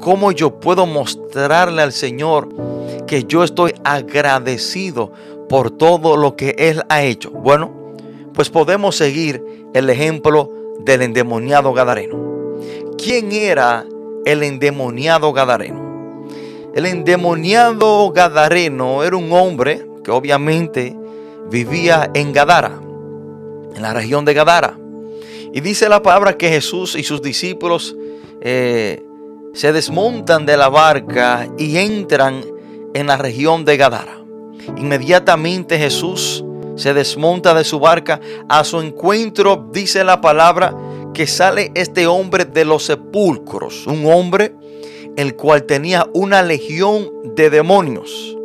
¿Cómo 0.00 0.32
yo 0.32 0.60
puedo 0.60 0.86
mostrarle 0.86 1.82
al 1.82 1.92
Señor 1.92 2.48
que 3.06 3.24
yo 3.24 3.44
estoy 3.44 3.74
agradecido 3.84 5.12
por 5.48 5.70
todo 5.70 6.16
lo 6.16 6.36
que 6.36 6.54
Él 6.58 6.82
ha 6.88 7.02
hecho? 7.02 7.30
Bueno, 7.30 7.94
pues 8.32 8.50
podemos 8.50 8.96
seguir 8.96 9.42
el 9.72 9.88
ejemplo 9.90 10.50
del 10.80 11.02
endemoniado 11.02 11.72
Gadareno. 11.72 12.58
¿Quién 12.98 13.32
era 13.32 13.86
el 14.24 14.42
endemoniado 14.42 15.32
Gadareno. 15.32 16.26
El 16.74 16.86
endemoniado 16.86 18.10
Gadareno 18.10 19.04
era 19.04 19.16
un 19.16 19.32
hombre 19.32 19.86
que 20.02 20.10
obviamente 20.10 20.96
vivía 21.50 22.10
en 22.14 22.32
Gadara, 22.32 22.80
en 23.74 23.82
la 23.82 23.94
región 23.94 24.24
de 24.24 24.34
Gadara. 24.34 24.76
Y 25.52 25.60
dice 25.60 25.88
la 25.88 26.02
palabra 26.02 26.36
que 26.36 26.48
Jesús 26.48 26.96
y 26.96 27.04
sus 27.04 27.22
discípulos 27.22 27.94
eh, 28.40 29.04
se 29.54 29.72
desmontan 29.72 30.44
de 30.44 30.56
la 30.56 30.68
barca 30.68 31.48
y 31.56 31.78
entran 31.78 32.44
en 32.92 33.06
la 33.06 33.16
región 33.16 33.64
de 33.64 33.76
Gadara. 33.76 34.18
Inmediatamente 34.76 35.78
Jesús 35.78 36.44
se 36.76 36.92
desmonta 36.92 37.54
de 37.54 37.64
su 37.64 37.78
barca. 37.78 38.20
A 38.48 38.64
su 38.64 38.80
encuentro 38.80 39.68
dice 39.72 40.04
la 40.04 40.20
palabra 40.20 40.74
que 41.14 41.26
sale 41.26 41.70
este 41.74 42.06
hombre 42.06 42.44
de 42.44 42.64
los 42.64 42.84
sepulcros. 42.84 43.86
Un 43.86 44.06
hombre 44.06 44.54
el 45.16 45.36
cual 45.36 45.64
tenía 45.64 46.08
una 46.12 46.42
legión 46.42 47.08
de 47.36 47.50
demonios. 47.50 48.36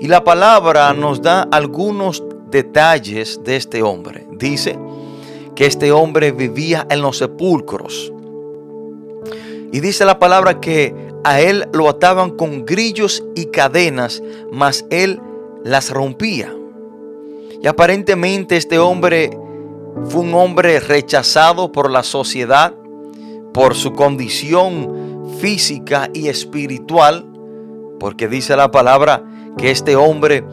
Y 0.00 0.08
la 0.08 0.24
palabra 0.24 0.92
nos 0.92 1.22
da 1.22 1.42
algunos 1.50 2.22
detalles 2.50 3.40
de 3.44 3.56
este 3.56 3.82
hombre. 3.82 4.26
Dice 4.32 4.78
que 5.54 5.66
este 5.66 5.92
hombre 5.92 6.32
vivía 6.32 6.86
en 6.90 7.02
los 7.02 7.18
sepulcros. 7.18 8.12
Y 9.72 9.80
dice 9.80 10.04
la 10.04 10.18
palabra 10.18 10.60
que 10.60 10.94
a 11.24 11.40
él 11.40 11.68
lo 11.72 11.88
ataban 11.88 12.30
con 12.30 12.64
grillos 12.64 13.22
y 13.34 13.46
cadenas, 13.46 14.22
mas 14.52 14.84
él 14.90 15.20
las 15.64 15.90
rompía. 15.90 16.54
Y 17.62 17.66
aparentemente 17.66 18.56
este 18.56 18.78
hombre 18.78 19.30
fue 20.06 20.20
un 20.22 20.34
hombre 20.34 20.80
rechazado 20.80 21.72
por 21.72 21.90
la 21.90 22.02
sociedad, 22.02 22.74
por 23.52 23.74
su 23.74 23.92
condición 23.92 25.36
física 25.40 26.08
y 26.14 26.28
espiritual, 26.28 27.26
porque 27.98 28.28
dice 28.28 28.56
la 28.56 28.70
palabra 28.70 29.24
que 29.56 29.70
este 29.70 29.96
hombre 29.96 30.44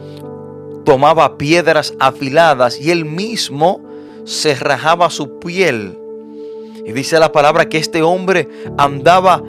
tomaba 0.84 1.38
piedras 1.38 1.94
afiladas 1.98 2.80
y 2.80 2.90
él 2.90 3.04
mismo 3.04 3.80
se 4.24 4.54
rajaba 4.54 5.10
su 5.10 5.38
piel. 5.38 5.98
Y 6.86 6.92
dice 6.92 7.18
la 7.18 7.32
palabra 7.32 7.68
que 7.68 7.78
este 7.78 8.00
hombre 8.00 8.48
andaba 8.78 9.42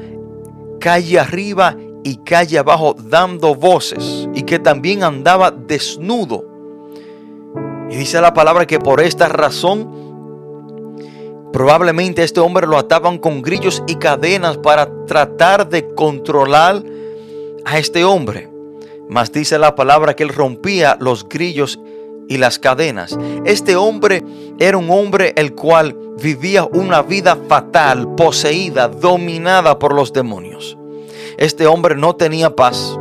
calle 0.80 1.20
arriba 1.20 1.78
y 2.04 2.18
calle 2.18 2.58
abajo 2.58 2.96
dando 2.98 3.54
voces 3.54 4.28
y 4.34 4.42
que 4.42 4.58
también 4.58 5.04
andaba 5.04 5.52
desnudo. 5.52 6.44
Y 7.92 7.96
dice 7.96 8.20
la 8.22 8.34
palabra 8.34 8.66
que 8.66 8.80
por 8.80 9.02
esta 9.02 9.28
razón 9.28 9.88
probablemente 11.54 12.24
este 12.24 12.40
hombre 12.40 12.66
lo 12.66 12.76
ataban 12.76 13.20
con 13.20 13.44
grillos 13.44 13.84
y 13.86 13.98
cadenas 13.98 14.58
para 14.58 14.90
tratar 15.06 15.70
de 15.70 15.94
controlar 15.94 16.82
a 17.66 17.78
este 17.78 18.04
hombre. 18.04 18.50
Mas 19.10 19.32
dice 19.32 19.60
la 19.60 19.76
palabra 19.76 20.16
que 20.16 20.24
él 20.24 20.30
rompía 20.30 20.98
los 21.00 21.30
grillos 21.30 21.80
y 22.28 22.38
las 22.38 22.58
cadenas. 22.58 23.16
Este 23.46 23.76
hombre 23.76 24.24
era 24.58 24.76
un 24.76 24.90
hombre 24.90 25.34
el 25.38 25.54
cual 25.54 25.96
vivía 26.22 26.66
una 26.66 27.02
vida 27.02 27.38
fatal, 27.48 28.16
poseída, 28.16 28.88
dominada 28.88 29.78
por 29.80 29.94
los 29.94 30.12
demonios. 30.14 30.78
Este 31.38 31.68
hombre 31.68 31.96
no 31.96 32.16
tenía 32.16 32.56
paz. 32.56 32.98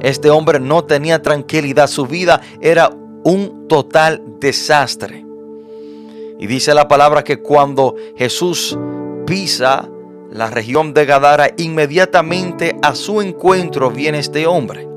Este 0.00 0.30
hombre 0.30 0.60
no 0.60 0.84
tenía 0.84 1.22
tranquilidad. 1.22 1.88
Su 1.88 2.06
vida 2.06 2.40
era 2.60 2.90
un 3.24 3.66
total 3.68 4.22
desastre. 4.38 5.24
Y 6.38 6.46
dice 6.46 6.72
la 6.74 6.88
palabra 6.88 7.24
que 7.24 7.40
cuando 7.40 7.96
Jesús 8.16 8.78
pisa 9.26 9.88
la 10.30 10.48
región 10.48 10.94
de 10.94 11.04
Gadara, 11.04 11.50
inmediatamente 11.56 12.76
a 12.82 12.94
su 12.94 13.20
encuentro 13.20 13.90
viene 13.90 14.18
este 14.18 14.46
hombre. 14.46 14.88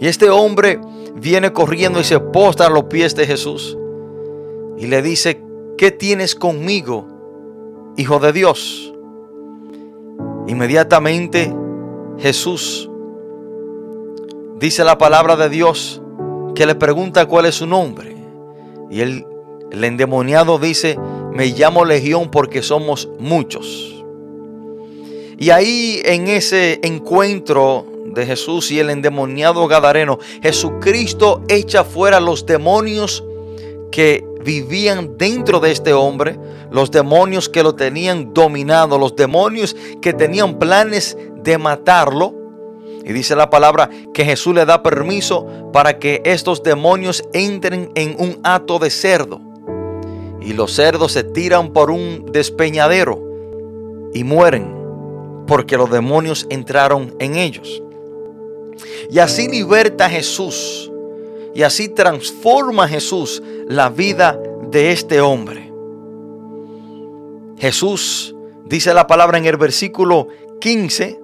Y 0.00 0.06
este 0.06 0.28
hombre 0.28 0.80
viene 1.14 1.52
corriendo 1.52 2.00
y 2.00 2.04
se 2.04 2.20
postra 2.20 2.66
a 2.66 2.70
los 2.70 2.84
pies 2.84 3.14
de 3.14 3.26
Jesús. 3.26 3.76
Y 4.76 4.86
le 4.86 5.00
dice, 5.00 5.40
¿qué 5.76 5.90
tienes 5.90 6.34
conmigo, 6.34 7.06
Hijo 7.96 8.18
de 8.18 8.32
Dios? 8.32 8.92
Inmediatamente 10.46 11.52
Jesús 12.18 12.90
dice 14.58 14.84
la 14.84 14.98
palabra 14.98 15.36
de 15.36 15.48
Dios 15.48 16.02
que 16.54 16.66
le 16.66 16.74
pregunta 16.74 17.26
cuál 17.26 17.46
es 17.46 17.56
su 17.56 17.66
nombre. 17.66 18.16
Y 18.90 19.00
el, 19.00 19.26
el 19.70 19.84
endemoniado 19.84 20.58
dice, 20.58 20.98
me 21.32 21.46
llamo 21.46 21.84
Legión 21.84 22.30
porque 22.30 22.62
somos 22.62 23.08
muchos. 23.18 24.04
Y 25.38 25.50
ahí 25.50 26.00
en 26.04 26.28
ese 26.28 26.80
encuentro 26.82 27.86
de 28.06 28.24
Jesús 28.24 28.70
y 28.70 28.78
el 28.78 28.88
endemoniado 28.90 29.66
Gadareno, 29.68 30.18
Jesucristo 30.42 31.42
echa 31.48 31.84
fuera 31.84 32.20
los 32.20 32.46
demonios 32.46 33.22
que 33.90 34.24
vivían 34.44 35.16
dentro 35.18 35.60
de 35.60 35.72
este 35.72 35.92
hombre, 35.92 36.38
los 36.70 36.90
demonios 36.90 37.48
que 37.48 37.62
lo 37.62 37.74
tenían 37.74 38.32
dominado, 38.32 38.98
los 38.98 39.16
demonios 39.16 39.76
que 40.00 40.12
tenían 40.12 40.58
planes 40.58 41.16
de 41.42 41.58
matarlo. 41.58 42.34
Y 43.04 43.12
dice 43.12 43.36
la 43.36 43.50
palabra 43.50 43.88
que 44.12 44.24
Jesús 44.24 44.54
le 44.54 44.64
da 44.64 44.82
permiso 44.82 45.46
para 45.72 45.98
que 45.98 46.22
estos 46.24 46.62
demonios 46.62 47.22
entren 47.32 47.90
en 47.94 48.16
un 48.18 48.40
hato 48.42 48.78
de 48.78 48.90
cerdo. 48.90 49.40
Y 50.40 50.52
los 50.52 50.72
cerdos 50.72 51.12
se 51.12 51.24
tiran 51.24 51.72
por 51.72 51.90
un 51.90 52.26
despeñadero 52.32 53.20
y 54.12 54.24
mueren 54.24 54.76
porque 55.46 55.76
los 55.76 55.90
demonios 55.90 56.46
entraron 56.50 57.14
en 57.18 57.36
ellos. 57.36 57.82
Y 59.10 59.18
así 59.18 59.48
liberta 59.48 60.08
Jesús. 60.08 60.90
Y 61.56 61.62
así 61.62 61.88
transforma 61.88 62.86
Jesús 62.86 63.42
la 63.66 63.88
vida 63.88 64.38
de 64.70 64.92
este 64.92 65.22
hombre. 65.22 65.72
Jesús 67.56 68.36
dice 68.66 68.92
la 68.92 69.06
palabra 69.06 69.38
en 69.38 69.46
el 69.46 69.56
versículo 69.56 70.28
15 70.60 71.18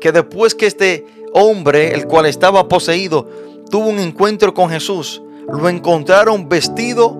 que 0.00 0.10
después 0.10 0.56
que 0.56 0.66
este 0.66 1.06
hombre, 1.32 1.94
el 1.94 2.08
cual 2.08 2.26
estaba 2.26 2.66
poseído, 2.66 3.28
tuvo 3.70 3.86
un 3.86 4.00
encuentro 4.00 4.52
con 4.52 4.68
Jesús, 4.68 5.22
lo 5.46 5.68
encontraron 5.68 6.48
vestido, 6.48 7.16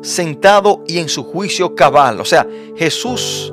sentado 0.00 0.84
y 0.86 1.00
en 1.00 1.10
su 1.10 1.22
juicio 1.22 1.74
cabal. 1.74 2.18
O 2.18 2.24
sea, 2.24 2.48
Jesús 2.76 3.52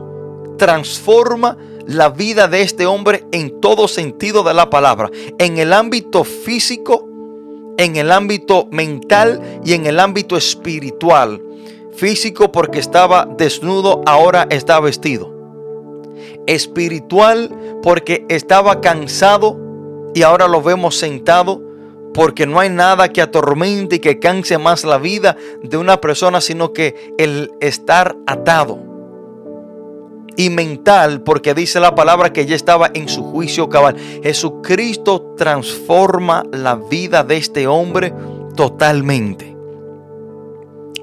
transforma 0.57 1.57
la 1.85 2.07
vida 2.07 2.47
de 2.47 2.61
este 2.61 2.85
hombre 2.85 3.25
en 3.33 3.59
todo 3.59 3.89
sentido 3.89 4.41
de 4.43 4.53
la 4.53 4.69
palabra, 4.69 5.11
en 5.37 5.57
el 5.57 5.73
ámbito 5.73 6.23
físico, 6.23 7.09
en 7.77 7.95
el 7.95 8.11
ámbito 8.11 8.67
mental 8.71 9.59
y 9.63 9.73
en 9.73 9.85
el 9.85 9.99
ámbito 9.99 10.37
espiritual. 10.37 11.41
Físico 11.95 12.51
porque 12.51 12.79
estaba 12.79 13.25
desnudo, 13.37 14.01
ahora 14.05 14.47
está 14.49 14.79
vestido. 14.79 15.31
Espiritual 16.47 17.49
porque 17.81 18.25
estaba 18.29 18.81
cansado 18.81 19.59
y 20.13 20.23
ahora 20.23 20.47
lo 20.47 20.61
vemos 20.61 20.97
sentado 20.97 21.61
porque 22.13 22.45
no 22.45 22.59
hay 22.59 22.69
nada 22.69 23.09
que 23.09 23.21
atormente 23.21 23.95
y 23.95 23.99
que 23.99 24.19
canse 24.19 24.57
más 24.57 24.83
la 24.83 24.97
vida 24.97 25.35
de 25.63 25.77
una 25.77 25.99
persona 25.99 26.41
sino 26.41 26.71
que 26.71 27.13
el 27.17 27.51
estar 27.59 28.15
atado 28.27 28.92
y 30.35 30.49
mental, 30.49 31.21
porque 31.21 31.53
dice 31.53 31.79
la 31.79 31.95
palabra 31.95 32.33
que 32.33 32.45
ya 32.45 32.55
estaba 32.55 32.89
en 32.93 33.07
su 33.07 33.23
juicio 33.23 33.69
cabal. 33.69 33.95
Jesucristo 34.23 35.33
transforma 35.37 36.43
la 36.51 36.75
vida 36.75 37.23
de 37.23 37.37
este 37.37 37.67
hombre 37.67 38.13
totalmente. 38.55 39.55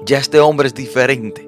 Ya 0.05 0.17
este 0.17 0.39
hombre 0.39 0.67
es 0.67 0.73
diferente. 0.73 1.47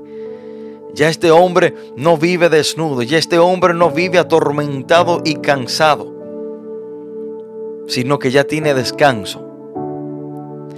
Ya 0.94 1.10
este 1.10 1.32
hombre 1.32 1.74
no 1.96 2.18
vive 2.18 2.50
desnudo. 2.50 3.02
Ya 3.02 3.18
este 3.18 3.40
hombre 3.40 3.74
no 3.74 3.90
vive 3.90 4.20
atormentado 4.20 5.22
y 5.26 5.36
cansado. 5.36 6.14
Sino 7.88 8.20
que 8.20 8.32
ya 8.32 8.44
tiene 8.44 8.74
descanso. 8.74 9.50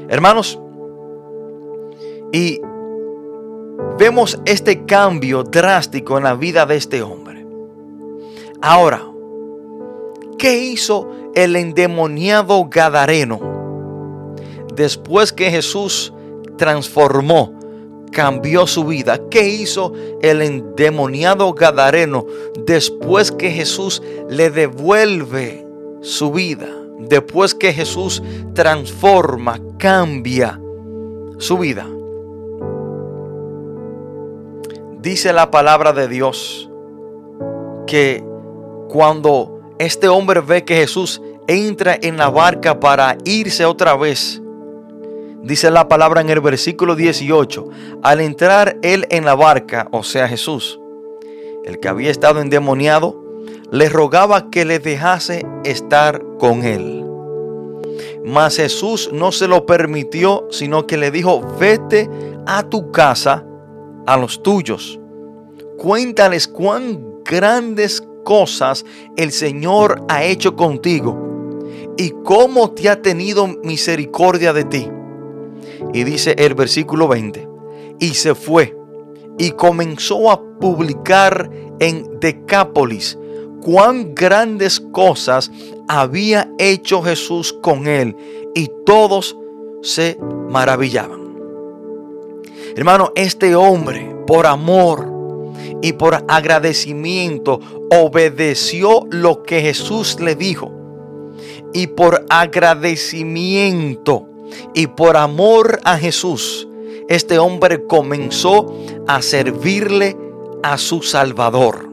Hermanos, 0.07 0.59
y 2.31 2.61
vemos 3.97 4.39
este 4.45 4.85
cambio 4.85 5.43
drástico 5.43 6.17
en 6.17 6.23
la 6.23 6.35
vida 6.35 6.65
de 6.65 6.75
este 6.75 7.01
hombre. 7.01 7.45
Ahora, 8.61 9.01
¿qué 10.37 10.57
hizo 10.57 11.09
el 11.33 11.55
endemoniado 11.55 12.67
Gadareno? 12.69 13.39
Después 14.73 15.31
que 15.31 15.49
Jesús 15.49 16.13
transformó, 16.57 17.53
cambió 18.11 18.67
su 18.67 18.85
vida. 18.85 19.21
¿Qué 19.29 19.47
hizo 19.47 19.93
el 20.21 20.41
endemoniado 20.41 21.53
Gadareno 21.53 22.25
después 22.65 23.31
que 23.31 23.51
Jesús 23.51 24.01
le 24.29 24.49
devuelve 24.49 25.65
su 26.01 26.31
vida? 26.31 26.67
Después 26.99 27.53
que 27.53 27.73
Jesús 27.73 28.23
transforma, 28.53 29.59
cambia 29.77 30.59
su 31.37 31.57
vida 31.57 31.87
dice 35.05 35.33
la 35.33 35.51
palabra 35.51 35.93
de 35.93 36.07
Dios 36.07 36.67
que 37.85 38.23
cuando 38.89 39.61
este 39.77 40.07
hombre 40.07 40.41
ve 40.41 40.65
que 40.65 40.77
Jesús 40.77 41.21
entra 41.47 41.95
en 42.01 42.17
la 42.17 42.31
barca 42.31 42.79
para 42.79 43.15
irse 43.23 43.65
otra 43.65 43.95
vez, 43.95 44.41
Dice 45.43 45.69
la 45.69 45.87
palabra 45.87 46.21
en 46.21 46.31
el 46.31 46.41
versículo 46.41 46.95
18, 46.95 47.69
al 48.01 48.19
entrar 48.19 48.77
él 48.81 49.05
en 49.11 49.25
la 49.25 49.35
barca, 49.35 49.87
o 49.91 50.01
sea 50.01 50.27
Jesús, 50.27 50.79
el 51.63 51.79
que 51.79 51.87
había 51.87 52.09
estado 52.09 52.41
endemoniado, 52.41 53.23
le 53.69 53.87
rogaba 53.89 54.49
que 54.49 54.65
le 54.65 54.79
dejase 54.79 55.45
estar 55.63 56.19
con 56.39 56.63
él. 56.63 57.05
Mas 58.25 58.57
Jesús 58.57 59.11
no 59.13 59.31
se 59.31 59.47
lo 59.47 59.67
permitió, 59.67 60.47
sino 60.49 60.87
que 60.87 60.97
le 60.97 61.11
dijo, 61.11 61.41
vete 61.59 62.09
a 62.47 62.63
tu 62.63 62.91
casa, 62.91 63.45
a 64.05 64.17
los 64.17 64.41
tuyos. 64.41 64.99
Cuéntales 65.77 66.47
cuán 66.47 67.23
grandes 67.23 68.03
cosas 68.23 68.85
el 69.15 69.31
Señor 69.31 70.03
ha 70.07 70.23
hecho 70.23 70.55
contigo 70.55 71.25
y 71.97 72.11
cómo 72.23 72.71
te 72.71 72.89
ha 72.89 73.01
tenido 73.01 73.47
misericordia 73.47 74.53
de 74.53 74.63
ti. 74.65 74.87
Y 75.93 76.03
dice 76.03 76.35
el 76.37 76.53
versículo 76.53 77.07
20, 77.07 77.47
y 77.99 78.13
se 78.13 78.35
fue 78.35 78.75
y 79.37 79.51
comenzó 79.51 80.31
a 80.31 80.41
publicar 80.59 81.49
en 81.79 82.19
Decápolis 82.19 83.17
cuán 83.61 84.13
grandes 84.13 84.79
cosas 84.79 85.51
había 85.87 86.49
hecho 86.57 87.01
Jesús 87.01 87.53
con 87.61 87.87
él 87.87 88.15
y 88.53 88.69
todos 88.85 89.37
se 89.81 90.17
maravillaban. 90.49 91.24
Hermano, 92.75 93.13
este 93.15 93.55
hombre 93.55 94.13
por 94.27 94.45
amor 94.45 95.09
y 95.81 95.93
por 95.93 96.25
agradecimiento 96.27 97.59
obedeció 97.89 99.07
lo 99.11 99.43
que 99.43 99.61
Jesús 99.61 100.19
le 100.19 100.35
dijo. 100.35 100.71
Y 101.73 101.87
por 101.87 102.25
agradecimiento 102.29 104.27
y 104.73 104.87
por 104.87 105.15
amor 105.15 105.79
a 105.85 105.97
Jesús, 105.97 106.67
este 107.07 107.39
hombre 107.39 107.85
comenzó 107.85 108.73
a 109.07 109.21
servirle 109.21 110.17
a 110.61 110.77
su 110.77 111.01
Salvador. 111.01 111.89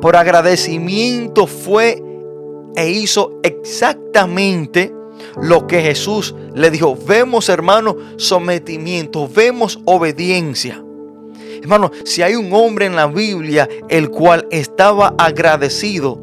Por 0.00 0.16
agradecimiento 0.16 1.46
fue 1.46 2.02
e 2.76 2.90
hizo 2.90 3.40
exactamente 3.42 4.92
lo 5.40 5.66
que 5.66 5.82
Jesús 5.82 6.34
le 6.54 6.70
dijo. 6.70 6.96
Vemos, 7.06 7.48
hermano, 7.48 7.96
sometimiento, 8.16 9.28
vemos 9.28 9.80
obediencia. 9.84 10.82
Hermano, 11.60 11.90
si 12.04 12.22
hay 12.22 12.34
un 12.34 12.52
hombre 12.52 12.86
en 12.86 12.96
la 12.96 13.06
Biblia 13.06 13.68
el 13.88 14.10
cual 14.10 14.46
estaba 14.50 15.14
agradecido 15.18 16.20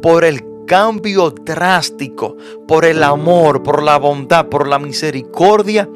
por 0.00 0.24
el 0.24 0.42
cambio 0.66 1.30
drástico, 1.30 2.36
por 2.68 2.84
el 2.84 3.02
amor, 3.02 3.62
por 3.62 3.82
la 3.82 3.98
bondad, 3.98 4.46
por 4.46 4.68
la 4.68 4.78
misericordia 4.78 5.88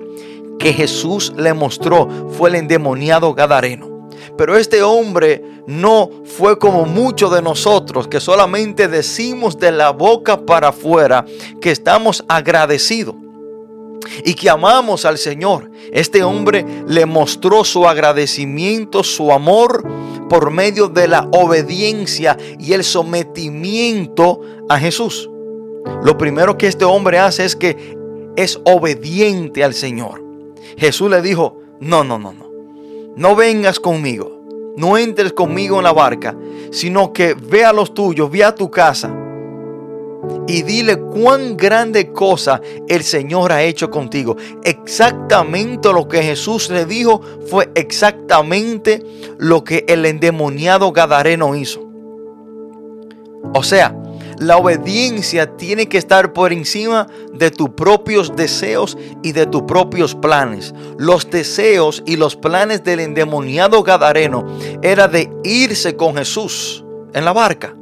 que 0.58 0.72
Jesús 0.72 1.32
le 1.36 1.54
mostró, 1.54 2.08
fue 2.30 2.50
el 2.50 2.56
endemoniado 2.56 3.34
Gadareno. 3.34 3.99
Pero 4.40 4.56
este 4.56 4.82
hombre 4.82 5.44
no 5.66 6.08
fue 6.24 6.58
como 6.58 6.86
muchos 6.86 7.30
de 7.30 7.42
nosotros 7.42 8.08
que 8.08 8.20
solamente 8.20 8.88
decimos 8.88 9.58
de 9.58 9.70
la 9.70 9.90
boca 9.90 10.46
para 10.46 10.68
afuera 10.68 11.26
que 11.60 11.70
estamos 11.70 12.24
agradecidos 12.26 13.16
y 14.24 14.32
que 14.32 14.48
amamos 14.48 15.04
al 15.04 15.18
Señor. 15.18 15.70
Este 15.92 16.22
hombre 16.22 16.64
le 16.86 17.04
mostró 17.04 17.66
su 17.66 17.86
agradecimiento, 17.86 19.04
su 19.04 19.30
amor 19.30 19.86
por 20.30 20.50
medio 20.50 20.88
de 20.88 21.06
la 21.06 21.28
obediencia 21.32 22.38
y 22.58 22.72
el 22.72 22.82
sometimiento 22.82 24.40
a 24.70 24.78
Jesús. 24.78 25.28
Lo 26.02 26.16
primero 26.16 26.56
que 26.56 26.66
este 26.66 26.86
hombre 26.86 27.18
hace 27.18 27.44
es 27.44 27.54
que 27.54 27.94
es 28.36 28.58
obediente 28.64 29.62
al 29.62 29.74
Señor. 29.74 30.24
Jesús 30.78 31.10
le 31.10 31.20
dijo, 31.20 31.58
no, 31.78 32.04
no, 32.04 32.18
no, 32.18 32.32
no. 32.32 32.49
No 33.16 33.36
vengas 33.36 33.80
conmigo. 33.80 34.40
No 34.76 34.96
entres 34.96 35.32
conmigo 35.32 35.78
en 35.78 35.84
la 35.84 35.92
barca, 35.92 36.36
sino 36.70 37.12
que 37.12 37.34
ve 37.34 37.64
a 37.64 37.72
los 37.72 37.92
tuyos, 37.92 38.30
ve 38.30 38.44
a 38.44 38.54
tu 38.54 38.70
casa 38.70 39.14
y 40.46 40.62
dile 40.62 40.98
cuán 40.98 41.56
grande 41.56 42.12
cosa 42.12 42.60
el 42.88 43.02
Señor 43.02 43.52
ha 43.52 43.62
hecho 43.62 43.90
contigo. 43.90 44.36
Exactamente 44.64 45.92
lo 45.92 46.08
que 46.08 46.22
Jesús 46.22 46.70
le 46.70 46.86
dijo 46.86 47.20
fue 47.46 47.70
exactamente 47.74 49.02
lo 49.38 49.64
que 49.64 49.84
el 49.88 50.06
endemoniado 50.06 50.92
Gadareno 50.92 51.54
hizo. 51.54 51.80
O 53.54 53.62
sea, 53.62 53.96
la 54.40 54.56
obediencia 54.56 55.54
tiene 55.56 55.86
que 55.86 55.98
estar 55.98 56.32
por 56.32 56.52
encima 56.52 57.06
de 57.34 57.50
tus 57.50 57.68
propios 57.70 58.34
deseos 58.34 58.96
y 59.22 59.32
de 59.32 59.44
tus 59.44 59.62
propios 59.62 60.14
planes. 60.14 60.74
Los 60.98 61.30
deseos 61.30 62.02
y 62.06 62.16
los 62.16 62.36
planes 62.36 62.82
del 62.82 63.00
endemoniado 63.00 63.82
Gadareno 63.82 64.46
era 64.82 65.08
de 65.08 65.30
irse 65.44 65.94
con 65.94 66.16
Jesús 66.16 66.82
en 67.12 67.26
la 67.26 67.34
barca. 67.34 67.76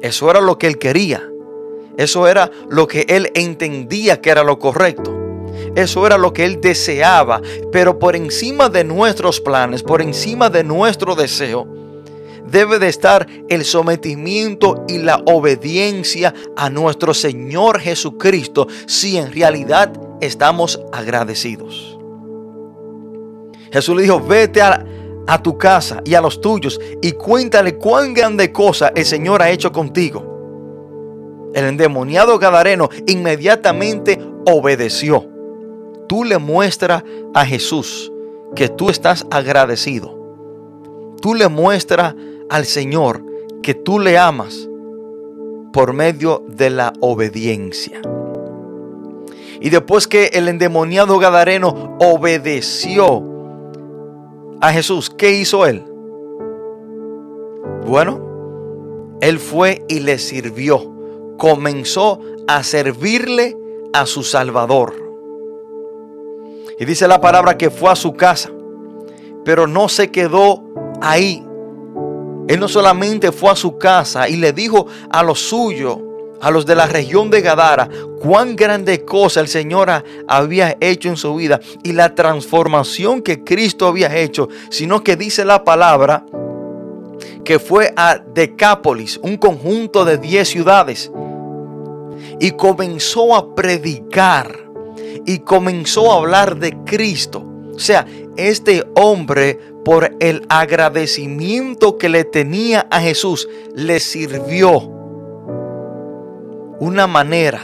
Eso 0.00 0.30
era 0.30 0.40
lo 0.40 0.58
que 0.58 0.68
él 0.68 0.78
quería. 0.78 1.28
Eso 1.96 2.28
era 2.28 2.52
lo 2.70 2.86
que 2.86 3.04
él 3.08 3.32
entendía 3.34 4.20
que 4.20 4.30
era 4.30 4.44
lo 4.44 4.60
correcto. 4.60 5.12
Eso 5.74 6.06
era 6.06 6.18
lo 6.18 6.32
que 6.32 6.44
él 6.44 6.60
deseaba. 6.60 7.42
Pero 7.72 7.98
por 7.98 8.14
encima 8.14 8.68
de 8.68 8.84
nuestros 8.84 9.40
planes, 9.40 9.82
por 9.82 10.02
encima 10.02 10.50
de 10.50 10.62
nuestro 10.62 11.16
deseo, 11.16 11.66
debe 12.50 12.78
de 12.78 12.88
estar 12.88 13.26
el 13.48 13.64
sometimiento 13.64 14.84
y 14.88 14.98
la 14.98 15.22
obediencia 15.26 16.34
a 16.56 16.70
nuestro 16.70 17.14
Señor 17.14 17.80
Jesucristo 17.80 18.66
si 18.86 19.16
en 19.16 19.32
realidad 19.32 19.92
estamos 20.20 20.80
agradecidos. 20.92 21.98
Jesús 23.72 23.96
le 23.96 24.02
dijo, 24.02 24.20
vete 24.20 24.62
a, 24.62 24.84
a 25.26 25.42
tu 25.42 25.58
casa 25.58 26.00
y 26.04 26.14
a 26.14 26.20
los 26.20 26.40
tuyos 26.40 26.80
y 27.02 27.12
cuéntale 27.12 27.76
cuán 27.76 28.14
grande 28.14 28.50
cosa 28.50 28.92
el 28.94 29.04
Señor 29.04 29.42
ha 29.42 29.50
hecho 29.50 29.70
contigo. 29.70 30.28
El 31.54 31.64
endemoniado 31.64 32.38
Gadareno 32.38 32.88
inmediatamente 33.06 34.18
obedeció. 34.46 35.26
Tú 36.08 36.24
le 36.24 36.38
muestras 36.38 37.04
a 37.34 37.44
Jesús 37.44 38.12
que 38.54 38.68
tú 38.68 38.88
estás 38.90 39.26
agradecido. 39.30 40.16
Tú 41.20 41.34
le 41.34 41.48
muestras 41.48 42.14
al 42.48 42.64
Señor 42.64 43.24
que 43.62 43.74
tú 43.74 43.98
le 43.98 44.18
amas 44.18 44.68
por 45.72 45.92
medio 45.92 46.42
de 46.48 46.70
la 46.70 46.92
obediencia. 47.00 48.00
Y 49.60 49.70
después 49.70 50.06
que 50.06 50.26
el 50.34 50.48
endemoniado 50.48 51.18
Gadareno 51.18 51.96
obedeció 52.00 53.24
a 54.60 54.72
Jesús, 54.72 55.10
¿qué 55.10 55.32
hizo 55.32 55.66
él? 55.66 55.84
Bueno, 57.86 59.16
él 59.20 59.38
fue 59.38 59.84
y 59.88 60.00
le 60.00 60.18
sirvió 60.18 60.98
comenzó 61.38 62.20
a 62.46 62.62
servirle 62.62 63.56
a 63.94 64.04
su 64.04 64.22
Salvador. 64.22 64.94
Y 66.78 66.84
dice 66.84 67.08
la 67.08 67.20
palabra 67.20 67.56
que 67.56 67.70
fue 67.70 67.90
a 67.90 67.96
su 67.96 68.12
casa, 68.12 68.50
pero 69.44 69.66
no 69.66 69.88
se 69.88 70.10
quedó 70.10 70.62
ahí. 71.00 71.42
Él 72.48 72.58
no 72.58 72.68
solamente 72.68 73.30
fue 73.30 73.50
a 73.50 73.56
su 73.56 73.76
casa 73.78 74.28
y 74.28 74.36
le 74.36 74.52
dijo 74.52 74.86
a 75.10 75.22
los 75.22 75.38
suyos, 75.38 75.98
a 76.40 76.50
los 76.50 76.64
de 76.64 76.74
la 76.74 76.86
región 76.86 77.30
de 77.30 77.42
Gadara, 77.42 77.88
cuán 78.20 78.56
grande 78.56 79.04
cosa 79.04 79.40
el 79.40 79.48
Señor 79.48 79.90
había 80.26 80.76
hecho 80.80 81.08
en 81.08 81.16
su 81.16 81.34
vida 81.34 81.60
y 81.82 81.92
la 81.92 82.14
transformación 82.14 83.22
que 83.22 83.44
Cristo 83.44 83.86
había 83.86 84.16
hecho, 84.16 84.48
sino 84.70 85.04
que 85.04 85.16
dice 85.16 85.44
la 85.44 85.62
palabra 85.62 86.24
que 87.44 87.58
fue 87.58 87.92
a 87.96 88.18
Decápolis, 88.18 89.18
un 89.22 89.36
conjunto 89.36 90.04
de 90.04 90.18
10 90.18 90.48
ciudades, 90.48 91.10
y 92.40 92.52
comenzó 92.52 93.34
a 93.34 93.54
predicar 93.54 94.68
y 95.26 95.40
comenzó 95.40 96.12
a 96.12 96.16
hablar 96.16 96.58
de 96.58 96.76
Cristo. 96.84 97.44
O 97.74 97.78
sea, 97.78 98.06
este 98.36 98.84
hombre 98.96 99.58
por 99.88 100.14
el 100.20 100.44
agradecimiento 100.50 101.96
que 101.96 102.10
le 102.10 102.24
tenía 102.24 102.86
a 102.90 103.00
Jesús, 103.00 103.48
le 103.74 104.00
sirvió 104.00 104.80
una 106.78 107.06
manera 107.06 107.62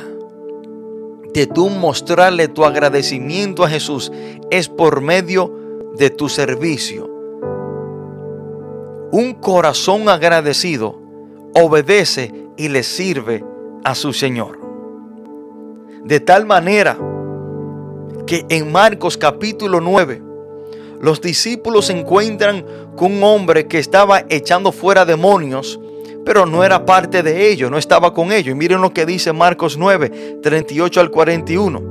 de 1.35 1.47
tú 1.47 1.69
mostrarle 1.69 2.49
tu 2.49 2.65
agradecimiento 2.65 3.63
a 3.63 3.69
Jesús 3.69 4.11
es 4.51 4.71
por 4.71 5.03
medio 5.03 5.53
de 5.99 6.09
tu 6.09 6.31
servicio. 6.31 7.11
Un 9.13 9.35
corazón 9.35 10.09
agradecido 10.09 10.99
obedece 11.53 12.33
y 12.57 12.69
le 12.69 12.85
sirve 12.85 13.45
a 13.85 13.95
su 13.95 14.15
Señor. 14.15 14.59
De 16.05 16.21
tal 16.21 16.47
manera 16.47 16.97
que 18.27 18.47
en 18.49 18.73
Marcos 18.73 19.19
capítulo 19.19 19.83
9, 19.83 20.33
los 21.05 21.21
discípulos 21.21 21.87
se 21.87 21.93
encuentran 21.93 22.65
con 22.97 23.13
un 23.13 23.25
hombre 23.25 23.67
que 23.69 23.79
estaba 23.79 24.25
echando 24.31 24.73
fuera 24.73 25.05
demonios, 25.05 25.79
pero 26.25 26.47
no 26.47 26.65
era 26.65 26.87
parte 26.87 27.23
de 27.23 27.51
ellos, 27.51 27.71
no 27.71 27.77
estaba 27.77 28.15
con 28.15 28.33
ellos. 28.33 28.55
Y 28.55 28.59
miren 28.59 28.81
lo 28.81 28.95
que 28.95 29.05
dice 29.05 29.35
Marcos 29.35 29.77
9, 29.77 30.39
38 30.43 31.01
al 31.01 31.11
41. 31.11 31.83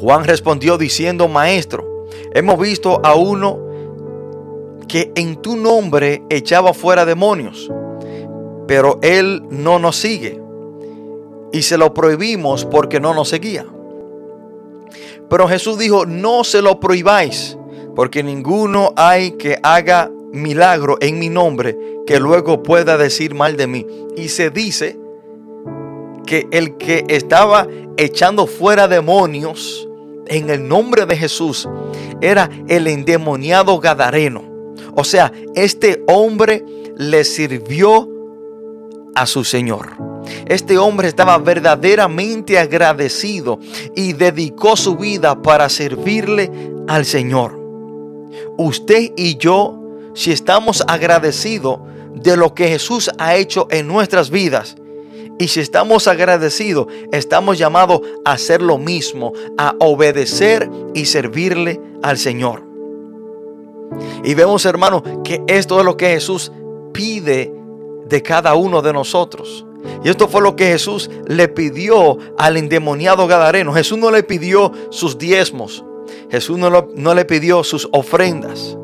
Juan 0.00 0.24
respondió 0.24 0.76
diciendo, 0.76 1.28
Maestro, 1.28 2.08
hemos 2.34 2.58
visto 2.58 3.00
a 3.04 3.14
uno 3.14 3.60
que 4.88 5.12
en 5.14 5.36
tu 5.36 5.54
nombre 5.54 6.24
echaba 6.28 6.74
fuera 6.74 7.06
demonios, 7.06 7.70
pero 8.66 8.98
él 9.00 9.44
no 9.48 9.78
nos 9.78 9.94
sigue 9.94 10.42
y 11.52 11.62
se 11.62 11.78
lo 11.78 11.94
prohibimos 11.94 12.64
porque 12.64 12.98
no 12.98 13.14
nos 13.14 13.28
seguía. 13.28 13.64
Pero 15.30 15.46
Jesús 15.46 15.78
dijo, 15.78 16.04
no 16.04 16.42
se 16.42 16.62
lo 16.62 16.80
prohibáis, 16.80 17.56
porque 17.96 18.22
ninguno 18.22 18.92
hay 18.94 19.32
que 19.32 19.58
haga 19.62 20.12
milagro 20.30 20.98
en 21.00 21.18
mi 21.18 21.30
nombre 21.30 21.76
que 22.06 22.20
luego 22.20 22.62
pueda 22.62 22.98
decir 22.98 23.34
mal 23.34 23.56
de 23.56 23.66
mí. 23.66 23.86
Y 24.16 24.28
se 24.28 24.50
dice 24.50 24.96
que 26.26 26.46
el 26.52 26.76
que 26.76 27.04
estaba 27.08 27.66
echando 27.96 28.46
fuera 28.46 28.86
demonios 28.86 29.88
en 30.26 30.50
el 30.50 30.68
nombre 30.68 31.06
de 31.06 31.16
Jesús 31.16 31.68
era 32.20 32.50
el 32.68 32.86
endemoniado 32.86 33.80
Gadareno. 33.80 34.44
O 34.94 35.02
sea, 35.02 35.32
este 35.54 36.04
hombre 36.06 36.64
le 36.96 37.24
sirvió 37.24 38.08
a 39.14 39.26
su 39.26 39.42
Señor. 39.42 39.96
Este 40.46 40.76
hombre 40.76 41.08
estaba 41.08 41.38
verdaderamente 41.38 42.58
agradecido 42.58 43.58
y 43.94 44.12
dedicó 44.12 44.76
su 44.76 44.96
vida 44.96 45.40
para 45.40 45.68
servirle 45.70 46.50
al 46.88 47.06
Señor. 47.06 47.65
Usted 48.56 49.12
y 49.16 49.36
yo, 49.36 49.80
si 50.14 50.32
estamos 50.32 50.82
agradecidos 50.86 51.80
de 52.14 52.36
lo 52.36 52.54
que 52.54 52.68
Jesús 52.68 53.10
ha 53.18 53.36
hecho 53.36 53.68
en 53.70 53.86
nuestras 53.86 54.30
vidas, 54.30 54.76
y 55.38 55.48
si 55.48 55.60
estamos 55.60 56.08
agradecidos, 56.08 56.86
estamos 57.12 57.58
llamados 57.58 58.00
a 58.24 58.32
hacer 58.32 58.62
lo 58.62 58.78
mismo, 58.78 59.32
a 59.58 59.74
obedecer 59.80 60.70
y 60.94 61.04
servirle 61.04 61.80
al 62.02 62.16
Señor. 62.16 62.64
Y 64.24 64.34
vemos, 64.34 64.64
hermano, 64.64 65.02
que 65.22 65.42
esto 65.46 65.78
es 65.78 65.84
lo 65.84 65.96
que 65.96 66.08
Jesús 66.08 66.50
pide 66.92 67.52
de 68.06 68.22
cada 68.22 68.54
uno 68.54 68.80
de 68.80 68.92
nosotros. 68.92 69.66
Y 70.04 70.08
esto 70.08 70.28
fue 70.28 70.40
lo 70.40 70.56
que 70.56 70.66
Jesús 70.66 71.10
le 71.26 71.48
pidió 71.48 72.18
al 72.38 72.56
endemoniado 72.56 73.26
Gadareno. 73.26 73.72
Jesús 73.72 73.98
no 73.98 74.10
le 74.10 74.22
pidió 74.22 74.72
sus 74.90 75.18
diezmos. 75.18 75.84
Jesús 76.30 76.58
no, 76.58 77.14
le 77.14 77.24
pidió 77.24 77.64
sus 77.64 77.88
ofrendas. 77.92 78.76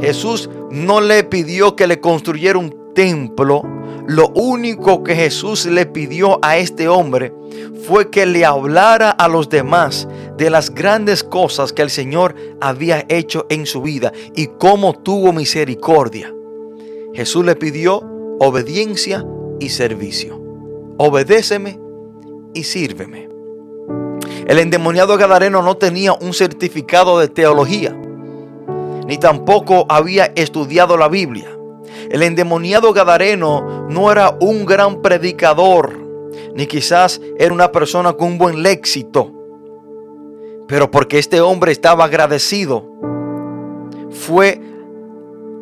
Jesús 0.00 0.50
no 0.70 1.00
le 1.00 1.24
pidió 1.24 1.76
que 1.76 1.86
le 1.86 2.00
construyera 2.00 2.58
un 2.58 2.94
templo. 2.94 3.62
Lo 4.06 4.28
único 4.28 5.02
que 5.02 5.14
Jesús 5.14 5.66
le 5.66 5.86
pidió 5.86 6.38
a 6.42 6.58
este 6.58 6.88
hombre 6.88 7.32
fue 7.86 8.10
que 8.10 8.26
le 8.26 8.44
hablara 8.44 9.10
a 9.10 9.28
los 9.28 9.48
demás 9.48 10.08
de 10.36 10.50
las 10.50 10.74
grandes 10.74 11.22
cosas 11.22 11.72
que 11.72 11.82
el 11.82 11.90
Señor 11.90 12.34
había 12.60 13.04
hecho 13.08 13.46
en 13.48 13.66
su 13.66 13.82
vida 13.82 14.12
y 14.34 14.48
cómo 14.58 14.94
tuvo 14.94 15.32
misericordia. 15.32 16.34
Jesús 17.14 17.44
le 17.44 17.56
pidió 17.56 18.02
obediencia 18.40 19.24
y 19.60 19.68
servicio. 19.68 20.40
Obedéceme 20.98 21.78
y 22.52 22.64
sírveme. 22.64 23.33
El 24.46 24.58
endemoniado 24.58 25.16
Gadareno 25.16 25.62
no 25.62 25.76
tenía 25.76 26.12
un 26.12 26.34
certificado 26.34 27.18
de 27.18 27.28
teología, 27.28 27.96
ni 29.06 29.16
tampoco 29.16 29.86
había 29.88 30.26
estudiado 30.34 30.96
la 30.98 31.08
Biblia. 31.08 31.48
El 32.10 32.22
endemoniado 32.22 32.92
Gadareno 32.92 33.86
no 33.88 34.12
era 34.12 34.36
un 34.40 34.66
gran 34.66 35.00
predicador, 35.00 35.98
ni 36.54 36.66
quizás 36.66 37.20
era 37.38 37.54
una 37.54 37.72
persona 37.72 38.12
con 38.12 38.28
un 38.32 38.38
buen 38.38 38.62
léxito. 38.62 39.32
Pero 40.68 40.90
porque 40.90 41.18
este 41.18 41.40
hombre 41.40 41.72
estaba 41.72 42.04
agradecido, 42.04 42.84
fue 44.10 44.60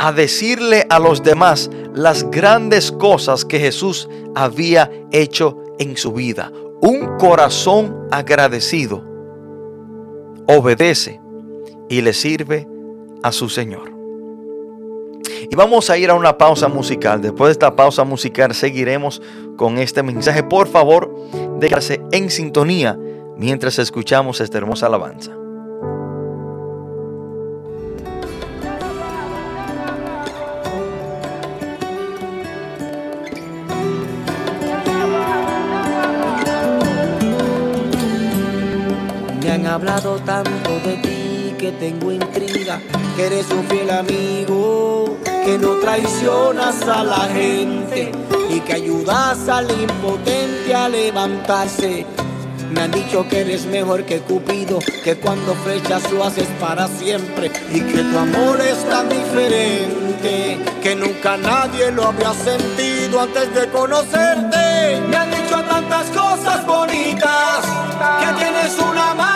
a 0.01 0.13
decirle 0.13 0.87
a 0.91 0.99
los 0.99 1.23
demás 1.23 1.71
las 1.95 2.29
grandes 2.31 2.91
cosas 2.91 3.45
que 3.45 3.61
Jesús 3.61 4.09
había 4.35 4.91
hecho 5.13 5.59
en 5.79 5.97
su 5.97 6.13
vida. 6.13 6.51
Un 6.85 7.17
corazón 7.17 8.09
agradecido 8.11 9.05
obedece 10.49 11.21
y 11.89 12.01
le 12.01 12.13
sirve 12.13 12.67
a 13.23 13.31
su 13.31 13.49
Señor. 13.49 13.93
Y 15.49 15.55
vamos 15.55 15.91
a 15.91 15.97
ir 15.97 16.11
a 16.11 16.15
una 16.15 16.37
pausa 16.37 16.67
musical. 16.67 17.23
Después 17.23 17.51
de 17.51 17.53
esta 17.53 17.77
pausa 17.77 18.03
musical 18.03 18.53
seguiremos 18.53 19.23
con 19.57 19.79
este 19.79 20.03
mensaje. 20.03 20.43
Por 20.43 20.67
favor, 20.67 21.15
déjase 21.61 22.03
en 22.11 22.31
sintonía 22.31 22.99
mientras 23.37 23.79
escuchamos 23.79 24.41
esta 24.41 24.59
hermosa 24.59 24.87
alabanza. 24.87 25.42
Hablado 39.73 40.17
tanto 40.27 40.71
de 40.85 40.97
ti 40.99 41.55
que 41.59 41.73
tengo 41.73 42.13
intriga, 42.13 42.79
que 43.17 43.27
eres 43.27 43.51
un 43.51 43.65
fiel 43.69 43.91
amigo, 43.91 45.17
que 45.25 45.57
no 45.59 45.77
traicionas 45.77 46.83
a 46.87 47.03
la 47.03 47.25
gente 47.33 48.13
y 48.51 48.61
que 48.61 48.75
ayudas 48.75 49.49
al 49.49 49.71
impotente 49.71 50.75
a 50.75 50.91
levantarse. 50.91 52.05
Me 52.71 52.83
han 52.83 52.91
dicho 52.91 53.27
que 53.29 53.41
eres 53.41 53.65
mejor 53.65 54.05
que 54.05 54.21
Cupido, 54.21 54.79
que 55.05 55.17
cuando 55.17 55.55
flechas 55.55 56.11
lo 56.13 56.25
haces 56.25 56.49
para 56.61 56.87
siempre 56.89 57.51
y 57.73 57.81
que 57.81 58.03
tu 58.03 58.19
amor 58.19 58.61
es 58.61 58.85
tan 58.91 59.09
diferente 59.09 60.59
que 60.83 60.95
nunca 60.95 61.39
nadie 61.39 61.91
lo 61.93 62.09
había 62.09 62.35
sentido 62.35 63.21
antes 63.21 63.55
de 63.55 63.69
conocerte. 63.69 65.01
Me 65.09 65.17
han 65.17 65.31
dicho 65.31 65.63
tantas 65.63 66.09
cosas 66.11 66.67
bonitas, 66.67 67.65
que 68.21 68.33
tienes 68.39 68.79
una 68.79 69.15
mano 69.15 69.32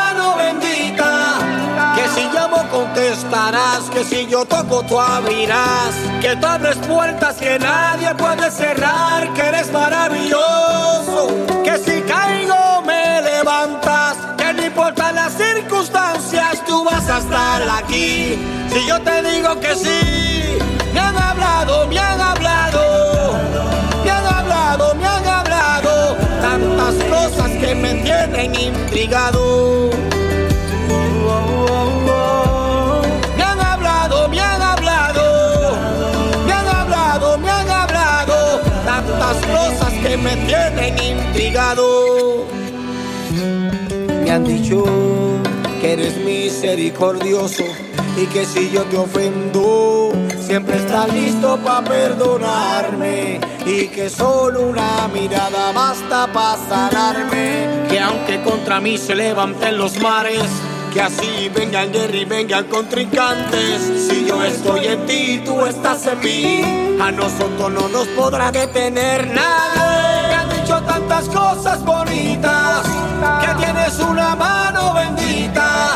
que 3.93 4.05
si 4.05 4.27
yo 4.27 4.45
toco 4.45 4.83
tú 4.83 5.01
abrirás, 5.01 5.95
que 6.21 6.37
tú 6.37 6.47
abres 6.47 6.77
puertas 6.87 7.37
que 7.37 7.59
nadie 7.59 8.15
puede 8.15 8.51
cerrar, 8.51 9.33
que 9.33 9.41
eres 9.41 9.73
maravilloso, 9.73 11.29
que 11.65 11.79
si 11.79 12.03
caigo 12.03 12.83
me 12.85 13.23
levantas, 13.23 14.19
que 14.37 14.53
no 14.53 14.67
importa 14.67 15.13
las 15.13 15.33
circunstancias, 15.33 16.63
tú 16.67 16.85
vas 16.85 17.09
a 17.09 17.19
estar 17.19 17.63
aquí. 17.79 18.39
Si 18.71 18.87
yo 18.87 19.01
te 19.01 19.23
digo 19.23 19.59
que 19.61 19.75
sí, 19.75 20.59
me 20.93 21.01
han 21.01 21.17
hablado, 21.17 21.87
me 21.89 21.99
han 21.99 22.21
hablado, 22.21 23.39
me 24.05 24.11
han 24.11 24.27
hablado, 24.27 24.95
me 24.95 25.07
han 25.07 25.27
hablado, 25.27 26.17
tantas 26.43 26.95
cosas 27.05 27.51
que 27.63 27.75
me 27.75 27.95
tienen 27.95 28.55
intrigado. 28.55 29.91
Intrigado. 40.89 42.47
Me 44.25 44.31
han 44.31 44.45
dicho 44.45 44.85
que 45.81 45.93
eres 45.93 46.17
misericordioso 46.19 47.65
y 48.17 48.27
que 48.27 48.47
si 48.47 48.71
yo 48.71 48.83
te 48.85 48.97
ofendo, 48.97 50.11
siempre 50.41 50.77
estás 50.77 51.13
listo 51.13 51.59
para 51.59 51.85
perdonarme 51.85 53.41
y 53.67 53.89
que 53.89 54.09
solo 54.09 54.63
una 54.63 55.09
mirada 55.13 55.73
basta 55.73 56.33
para 56.33 56.57
sanarme. 56.69 57.87
Que 57.89 58.01
aunque 58.01 58.43
contra 58.43 58.81
mí 58.81 58.97
se 58.97 59.15
levanten 59.15 59.77
los 59.77 59.99
mares, 60.01 60.45
que 60.93 61.03
así 61.03 61.51
vengan 61.55 61.93
guerra 61.93 62.17
y 62.17 62.25
vengan 62.25 62.65
contrincantes. 62.65 64.09
Si 64.09 64.25
yo 64.27 64.43
estoy 64.43 64.87
en 64.87 65.07
ti, 65.07 65.43
tú 65.45 65.67
estás 65.67 66.07
en 66.07 66.21
mí. 66.21 66.99
A 67.01 67.11
nosotros 67.11 67.71
no 67.71 67.89
nos 67.89 68.07
podrá 68.09 68.51
detener 68.51 69.29
nadie. 69.29 70.56
Tantas 70.97 71.29
cosas 71.29 71.85
bonitas, 71.85 72.87
que 73.43 73.55
tienes 73.63 73.99
una 73.99 74.35
mano 74.35 74.95
bendita. 74.95 75.95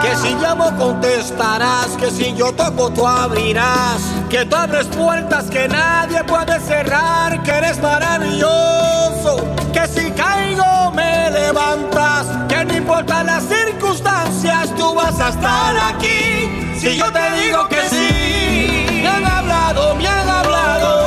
Que 0.00 0.16
si 0.16 0.34
llamo 0.36 0.74
contestarás, 0.78 1.88
que 1.98 2.10
si 2.10 2.34
yo 2.34 2.50
toco 2.54 2.88
tú 2.88 3.06
abrirás. 3.06 4.00
Que 4.30 4.46
tú 4.46 4.56
abres 4.56 4.86
puertas 4.86 5.50
que 5.50 5.68
nadie 5.68 6.24
puede 6.24 6.58
cerrar, 6.60 7.42
que 7.42 7.50
eres 7.50 7.78
maravilloso. 7.82 9.44
Que 9.70 9.86
si 9.86 10.10
caigo 10.12 10.92
me 10.92 11.30
levantas, 11.30 12.26
que 12.48 12.64
no 12.64 12.74
importa 12.74 13.22
las 13.24 13.44
circunstancias, 13.44 14.74
tú 14.78 14.94
vas 14.94 15.20
a 15.20 15.28
estar 15.28 15.76
aquí. 15.92 16.74
Si 16.80 16.96
yo 16.96 17.12
te 17.12 17.30
digo 17.42 17.68
que 17.68 17.86
sí, 17.90 19.02
me 19.02 19.08
han 19.08 19.26
hablado, 19.26 19.94
me 19.96 20.08
han 20.08 20.26
hablado, 20.26 20.97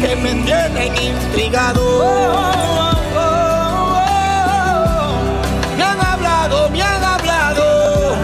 que 0.00 0.14
me 0.16 0.34
tienen 0.44 0.92
intrigado. 0.96 1.82
Oh, 1.82 2.92
oh, 3.16 3.96
oh, 4.36 5.16
me 5.76 5.82
han 5.82 6.00
hablado, 6.00 6.70
me 6.70 6.82
han 6.82 7.02
hablado, 7.02 8.16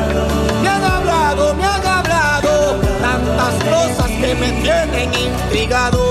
me 0.63 0.69
han 0.69 0.85
hablado, 0.85 1.55
me 1.55 1.65
han 1.65 1.87
hablado, 1.87 2.81
tantas 3.01 3.55
cosas 3.65 4.11
que 4.21 4.35
me 4.37 4.53
tienen 4.63 5.13
intrigado. 5.15 6.04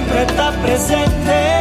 Siempre 0.00 0.22
estás 0.22 0.56
presente. 0.58 1.60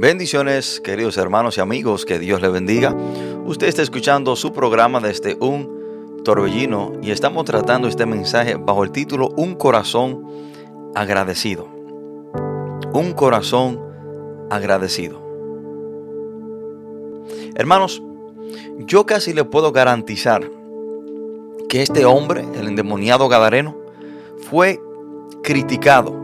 Bendiciones, 0.00 0.80
queridos 0.80 1.16
hermanos 1.16 1.58
y 1.58 1.60
amigos, 1.60 2.04
que 2.04 2.20
Dios 2.20 2.40
le 2.40 2.48
bendiga. 2.48 2.94
Usted 3.44 3.66
está 3.66 3.82
escuchando 3.82 4.36
su 4.36 4.52
programa 4.52 5.00
desde 5.00 5.36
un 5.40 6.22
torbellino 6.24 6.92
y 7.02 7.10
estamos 7.10 7.44
tratando 7.44 7.88
este 7.88 8.06
mensaje 8.06 8.54
bajo 8.54 8.84
el 8.84 8.92
título 8.92 9.30
Un 9.36 9.56
corazón 9.56 10.47
agradecido. 10.94 11.66
Un 12.92 13.12
corazón 13.14 13.80
agradecido. 14.50 15.20
Hermanos, 17.54 18.02
yo 18.78 19.04
casi 19.06 19.32
le 19.32 19.44
puedo 19.44 19.72
garantizar 19.72 20.48
que 21.68 21.82
este 21.82 22.04
hombre, 22.04 22.44
el 22.54 22.68
endemoniado 22.68 23.28
Gadareno, 23.28 23.76
fue 24.48 24.80
criticado. 25.42 26.14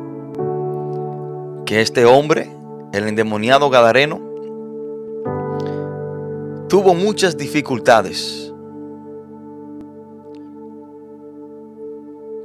Que 1.66 1.80
este 1.80 2.04
hombre, 2.04 2.50
el 2.92 3.08
endemoniado 3.08 3.68
Gadareno, 3.70 4.20
tuvo 6.68 6.94
muchas 6.94 7.36
dificultades. 7.36 8.43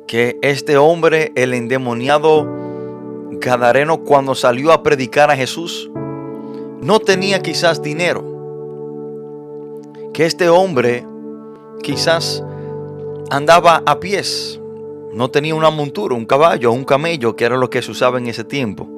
Que 0.10 0.39
este 0.41 0.76
hombre, 0.76 1.32
el 1.36 1.53
endemoniado 1.53 2.47
Gadareno, 3.34 3.99
cuando 3.99 4.34
salió 4.34 4.72
a 4.72 4.82
predicar 4.82 5.30
a 5.30 5.36
Jesús, 5.36 5.91
no 6.82 6.99
tenía 6.99 7.43
quizás 7.43 7.84
dinero. 7.84 8.24
Que 10.12 10.26
este 10.26 10.49
hombre 10.49 11.05
quizás 11.84 12.43
andaba 13.30 13.84
a 13.86 13.99
pies. 13.99 14.60
No 15.14 15.30
tenía 15.30 15.53
una 15.53 15.70
montura, 15.70 16.16
un 16.16 16.26
caballo, 16.26 16.72
un 16.72 16.86
camello, 16.86 17.36
que 17.36 17.45
era 17.45 17.55
lo 17.55 17.70
que 17.70 17.84
se 17.84 17.91
usaba 17.91 18.18
en 18.18 18.26
ese 18.26 18.43
tiempo 18.43 18.89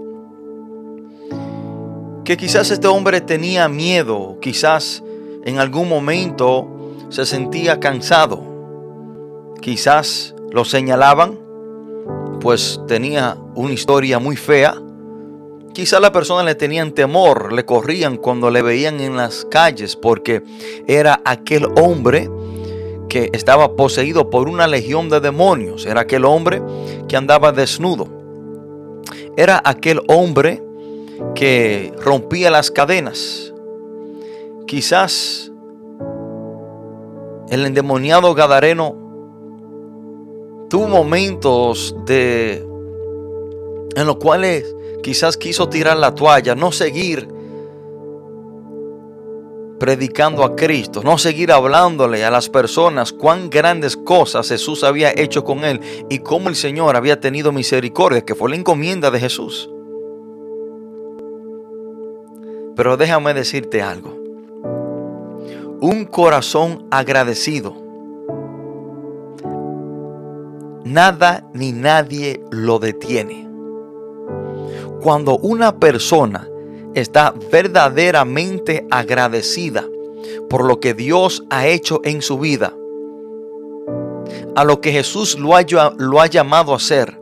que 2.24 2.38
quizás 2.38 2.70
este 2.72 2.88
hombre 2.88 3.20
tenía 3.20 3.68
miedo, 3.68 4.38
quizás 4.40 5.04
en 5.44 5.58
algún 5.58 5.90
momento 5.90 6.96
se 7.10 7.26
sentía 7.26 7.80
cansado, 7.80 8.42
quizás 9.60 10.36
lo 10.52 10.66
señalaban, 10.66 11.40
pues 12.40 12.82
tenía 12.88 13.38
una 13.56 13.74
historia 13.74 14.20
muy 14.20 14.36
fea, 14.36 14.76
quizás 15.74 16.02
las 16.02 16.12
personas 16.12 16.46
le 16.46 16.56
tenían 16.56 16.92
temor, 16.92 17.54
le 17.54 17.66
corrían 17.66 18.18
cuando 18.18 18.50
le 18.50 18.62
veían 18.62 19.00
en 19.00 19.16
las 19.16 19.46
calles, 19.46 19.96
porque 19.96 20.44
era 20.88 21.22
aquel 21.24 21.68
hombre 21.78 22.30
que 23.08 23.30
estaba 23.34 23.76
poseído 23.76 24.30
por 24.30 24.50
una 24.50 24.68
legión 24.68 25.10
de 25.10 25.20
demonios, 25.20 25.86
era 25.86 26.02
aquel 26.02 26.26
hombre 26.26 26.62
que 27.08 27.18
andaba 27.18 27.52
desnudo, 27.52 28.08
era 29.38 29.62
aquel 29.64 30.02
hombre 30.08 30.62
que 31.36 31.94
rompía 32.02 32.50
las 32.52 32.72
cadenas. 32.72 33.54
Quizás 34.66 35.52
el 37.50 37.66
endemoniado 37.66 38.34
Gadareno 38.34 39.01
tuvo 40.72 40.88
momentos 40.88 41.94
de 42.06 42.66
en 43.94 44.08
los 44.08 44.16
cuales 44.16 44.74
quizás 45.04 45.36
quiso 45.36 45.68
tirar 45.68 45.98
la 45.98 46.16
toalla, 46.16 46.56
no 46.56 46.72
seguir 46.72 47.28
predicando 49.78 50.46
a 50.46 50.56
Cristo, 50.56 51.02
no 51.04 51.18
seguir 51.18 51.52
hablándole 51.52 52.24
a 52.24 52.32
las 52.32 52.48
personas 52.48 53.12
cuán 53.12 53.50
grandes 53.50 53.98
cosas 53.98 54.48
Jesús 54.48 54.86
había 54.86 55.12
hecho 55.12 55.44
con 55.44 55.66
él 55.66 55.82
y 56.10 56.20
cómo 56.20 56.48
el 56.48 56.56
Señor 56.56 56.96
había 56.96 57.20
tenido 57.20 57.52
misericordia, 57.52 58.22
que 58.22 58.34
fue 58.34 58.50
la 58.50 58.56
encomienda 58.56 59.12
de 59.12 59.20
Jesús. 59.20 59.70
Pero 62.78 62.96
déjame 62.96 63.34
decirte 63.34 63.82
algo. 63.82 64.18
Un 65.82 66.06
corazón 66.06 66.88
agradecido. 66.92 67.81
Nada 70.84 71.48
ni 71.54 71.72
nadie 71.72 72.44
lo 72.50 72.80
detiene. 72.80 73.48
Cuando 75.02 75.38
una 75.38 75.80
persona 75.80 76.48
está 76.96 77.34
verdaderamente 77.52 78.88
agradecida 78.90 79.86
por 80.50 80.66
lo 80.66 80.80
que 80.80 80.94
Dios 80.94 81.44
ha 81.50 81.68
hecho 81.68 82.02
en 82.04 82.22
su 82.22 82.40
vida, 82.40 82.74
a 84.56 84.64
lo 84.64 84.82
que 84.82 84.92
Jesús 84.92 85.38
lo 85.40 85.56
ha, 85.56 85.62
llamado 86.28 86.74
a 86.74 86.78
hacer, 86.78 87.22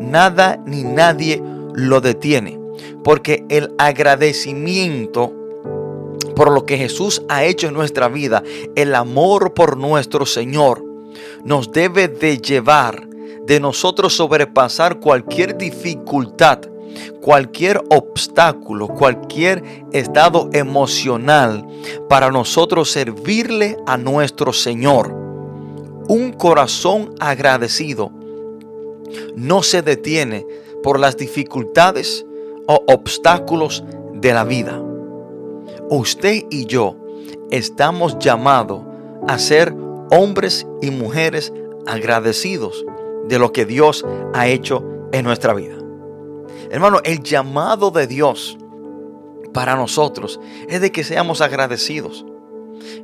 nada 0.00 0.62
ni 0.66 0.84
nadie 0.84 1.42
lo 1.74 2.00
detiene. 2.00 2.58
Porque 3.04 3.44
el 3.48 3.74
agradecimiento 3.78 5.32
por 6.34 6.50
lo 6.52 6.64
que 6.66 6.78
Jesús 6.78 7.22
ha 7.28 7.44
hecho 7.44 7.68
en 7.68 7.74
nuestra 7.74 8.08
vida, 8.08 8.42
el 8.74 8.94
amor 8.94 9.54
por 9.54 9.76
nuestro 9.76 10.24
Señor, 10.24 10.91
nos 11.44 11.72
debe 11.72 12.08
de 12.08 12.38
llevar 12.38 13.08
de 13.46 13.60
nosotros 13.60 14.14
sobrepasar 14.14 15.00
cualquier 15.00 15.56
dificultad, 15.56 16.60
cualquier 17.20 17.82
obstáculo, 17.90 18.88
cualquier 18.88 19.62
estado 19.92 20.48
emocional 20.52 21.66
para 22.08 22.30
nosotros 22.30 22.90
servirle 22.90 23.76
a 23.86 23.96
nuestro 23.96 24.52
Señor. 24.52 25.12
Un 26.08 26.32
corazón 26.32 27.14
agradecido 27.20 28.10
no 29.36 29.62
se 29.62 29.82
detiene 29.82 30.46
por 30.82 30.98
las 30.98 31.16
dificultades 31.16 32.24
o 32.66 32.82
obstáculos 32.86 33.84
de 34.14 34.32
la 34.32 34.44
vida. 34.44 34.80
Usted 35.90 36.44
y 36.50 36.66
yo 36.66 36.96
estamos 37.50 38.18
llamados 38.18 38.82
a 39.28 39.38
ser 39.38 39.74
hombres 40.12 40.66
y 40.82 40.90
mujeres 40.90 41.52
agradecidos 41.86 42.84
de 43.28 43.38
lo 43.38 43.50
que 43.50 43.64
Dios 43.64 44.04
ha 44.34 44.46
hecho 44.46 44.84
en 45.10 45.24
nuestra 45.24 45.54
vida. 45.54 45.74
Hermano, 46.70 47.00
el 47.04 47.22
llamado 47.22 47.90
de 47.90 48.06
Dios 48.06 48.58
para 49.54 49.74
nosotros 49.74 50.38
es 50.68 50.82
de 50.82 50.92
que 50.92 51.02
seamos 51.02 51.40
agradecidos. 51.40 52.26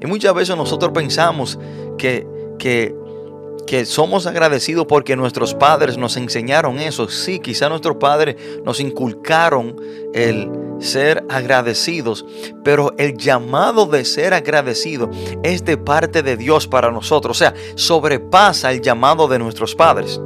Y 0.00 0.06
muchas 0.06 0.34
veces 0.34 0.56
nosotros 0.56 0.92
pensamos 0.92 1.59
que, 1.96 2.26
que 2.59 3.84
somos 3.86 4.26
agradecidos 4.26 4.86
porque 4.86 5.16
nuestros 5.16 5.54
padres 5.54 5.96
nos 5.96 6.16
enseñaron 6.18 6.78
eso. 6.78 7.09
Sí, 7.09 7.38
quizá 7.38 7.70
nuestros 7.70 7.96
padres 7.96 8.36
nos 8.64 8.80
inculcaron 8.80 9.76
el 10.12 10.50
ser 10.80 11.24
agradecidos, 11.28 12.24
pero 12.64 12.94
el 12.98 13.16
llamado 13.16 13.86
de 13.86 14.04
ser 14.04 14.34
agradecido 14.34 15.10
es 15.42 15.64
de 15.64 15.76
parte 15.76 16.22
de 16.22 16.36
Dios 16.36 16.66
para 16.66 16.90
nosotros, 16.90 17.36
o 17.36 17.38
sea, 17.38 17.54
sobrepasa 17.74 18.72
el 18.72 18.80
llamado 18.80 19.28
de 19.28 19.38
nuestros 19.38 19.74
padres. 19.74 20.20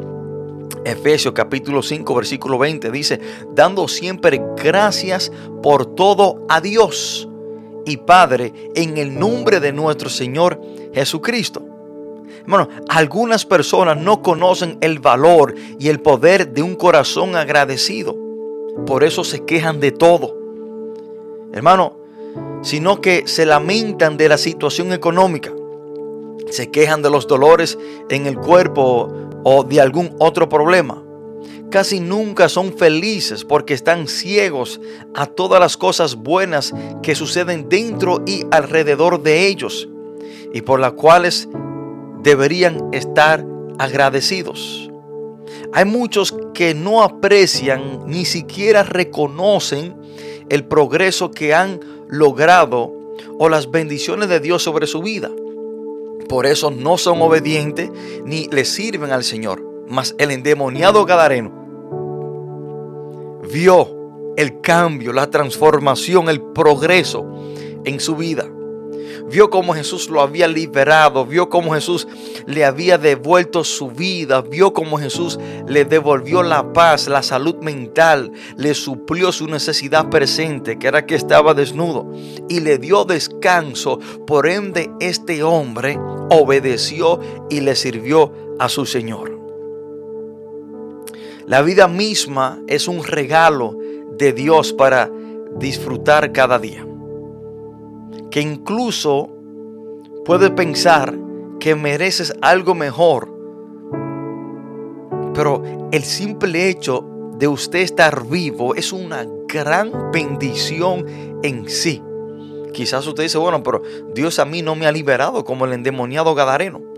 Efesios 0.84 1.34
capítulo 1.34 1.82
5 1.82 2.14
versículo 2.14 2.58
20 2.58 2.90
dice, 2.90 3.20
dando 3.54 3.86
siempre 3.86 4.42
gracias 4.56 5.30
por 5.62 5.94
todo 5.94 6.44
a 6.48 6.60
Dios 6.60 7.28
y 7.84 7.98
Padre 7.98 8.52
en 8.74 8.98
el 8.98 9.18
nombre 9.18 9.60
de 9.60 9.72
nuestro 9.72 10.08
Señor 10.08 10.60
Jesucristo. 10.92 11.62
Hermano, 12.40 12.68
algunas 12.88 13.46
personas 13.46 13.96
no 13.96 14.22
conocen 14.22 14.78
el 14.80 14.98
valor 14.98 15.54
y 15.78 15.88
el 15.88 16.00
poder 16.00 16.52
de 16.52 16.62
un 16.62 16.74
corazón 16.74 17.36
agradecido. 17.36 18.16
Por 18.86 19.04
eso 19.04 19.22
se 19.22 19.44
quejan 19.44 19.78
de 19.78 19.92
todo. 19.92 20.41
Hermano, 21.52 21.96
sino 22.62 23.00
que 23.00 23.24
se 23.26 23.44
lamentan 23.44 24.16
de 24.16 24.28
la 24.28 24.38
situación 24.38 24.92
económica. 24.92 25.52
Se 26.50 26.70
quejan 26.70 27.02
de 27.02 27.10
los 27.10 27.26
dolores 27.26 27.78
en 28.08 28.26
el 28.26 28.36
cuerpo 28.36 29.12
o 29.44 29.64
de 29.64 29.80
algún 29.80 30.14
otro 30.18 30.48
problema. 30.48 31.02
casi 31.70 32.00
nunca 32.00 32.50
son 32.50 32.76
felices 32.76 33.46
porque 33.46 33.72
están 33.72 34.06
ciegos 34.06 34.78
a 35.14 35.24
todas 35.24 35.58
las 35.58 35.78
cosas 35.78 36.16
buenas 36.16 36.74
que 37.02 37.14
suceden 37.14 37.70
dentro 37.70 38.22
y 38.26 38.44
alrededor 38.50 39.22
de 39.22 39.46
ellos 39.46 39.88
y 40.52 40.60
por 40.60 40.80
las 40.80 40.92
cuales 40.92 41.48
deberían 42.22 42.90
estar 42.92 43.46
agradecidos. 43.78 44.90
Hay 45.72 45.86
muchos 45.86 46.34
que 46.52 46.74
no 46.74 47.02
aprecian 47.02 48.00
ni 48.06 48.26
siquiera 48.26 48.82
reconocen 48.82 49.96
el 50.48 50.64
progreso 50.64 51.30
que 51.30 51.54
han 51.54 51.80
logrado 52.08 52.92
o 53.38 53.48
las 53.48 53.70
bendiciones 53.70 54.28
de 54.28 54.40
Dios 54.40 54.62
sobre 54.62 54.86
su 54.86 55.02
vida. 55.02 55.30
Por 56.28 56.46
eso 56.46 56.70
no 56.70 56.98
son 56.98 57.20
obedientes 57.20 57.90
ni 58.24 58.46
le 58.48 58.64
sirven 58.64 59.10
al 59.10 59.24
Señor. 59.24 59.62
Mas 59.88 60.14
el 60.18 60.30
endemoniado 60.30 61.04
Gadareno 61.04 61.52
vio 63.52 64.34
el 64.36 64.60
cambio, 64.60 65.12
la 65.12 65.28
transformación, 65.30 66.28
el 66.28 66.40
progreso 66.40 67.26
en 67.84 68.00
su 68.00 68.16
vida. 68.16 68.48
Vio 69.30 69.50
cómo 69.50 69.74
Jesús 69.74 70.08
lo 70.10 70.20
había 70.20 70.48
liberado, 70.48 71.24
vio 71.26 71.48
cómo 71.48 71.74
Jesús 71.74 72.06
le 72.46 72.64
había 72.64 72.98
devuelto 72.98 73.64
su 73.64 73.90
vida, 73.90 74.42
vio 74.42 74.72
cómo 74.72 74.98
Jesús 74.98 75.38
le 75.66 75.84
devolvió 75.84 76.42
la 76.42 76.72
paz, 76.72 77.08
la 77.08 77.22
salud 77.22 77.56
mental, 77.56 78.32
le 78.56 78.74
suplió 78.74 79.32
su 79.32 79.46
necesidad 79.46 80.08
presente, 80.08 80.78
que 80.78 80.88
era 80.88 81.06
que 81.06 81.14
estaba 81.14 81.54
desnudo, 81.54 82.12
y 82.48 82.60
le 82.60 82.78
dio 82.78 83.04
descanso. 83.04 83.98
Por 84.26 84.46
ende, 84.46 84.90
este 85.00 85.42
hombre 85.42 85.98
obedeció 86.30 87.20
y 87.50 87.60
le 87.60 87.76
sirvió 87.76 88.32
a 88.58 88.68
su 88.68 88.86
Señor. 88.86 89.38
La 91.46 91.62
vida 91.62 91.88
misma 91.88 92.60
es 92.68 92.88
un 92.88 93.02
regalo 93.02 93.76
de 94.16 94.32
Dios 94.32 94.72
para 94.72 95.10
disfrutar 95.58 96.32
cada 96.32 96.58
día. 96.58 96.86
Que 98.32 98.40
incluso 98.40 99.28
puedes 100.24 100.50
pensar 100.50 101.16
que 101.60 101.76
mereces 101.76 102.34
algo 102.42 102.74
mejor. 102.74 103.32
Pero 105.34 105.62
el 105.92 106.02
simple 106.02 106.68
hecho 106.68 107.06
de 107.38 107.46
usted 107.46 107.80
estar 107.80 108.26
vivo 108.26 108.74
es 108.74 108.92
una 108.92 109.26
gran 109.46 110.10
bendición 110.10 111.06
en 111.42 111.68
sí. 111.68 112.02
Quizás 112.72 113.06
usted 113.06 113.24
dice, 113.24 113.38
bueno, 113.38 113.62
pero 113.62 113.82
Dios 114.14 114.38
a 114.38 114.44
mí 114.44 114.62
no 114.62 114.74
me 114.74 114.86
ha 114.86 114.92
liberado 114.92 115.44
como 115.44 115.66
el 115.66 115.74
endemoniado 115.74 116.34
Gadareno. 116.34 116.91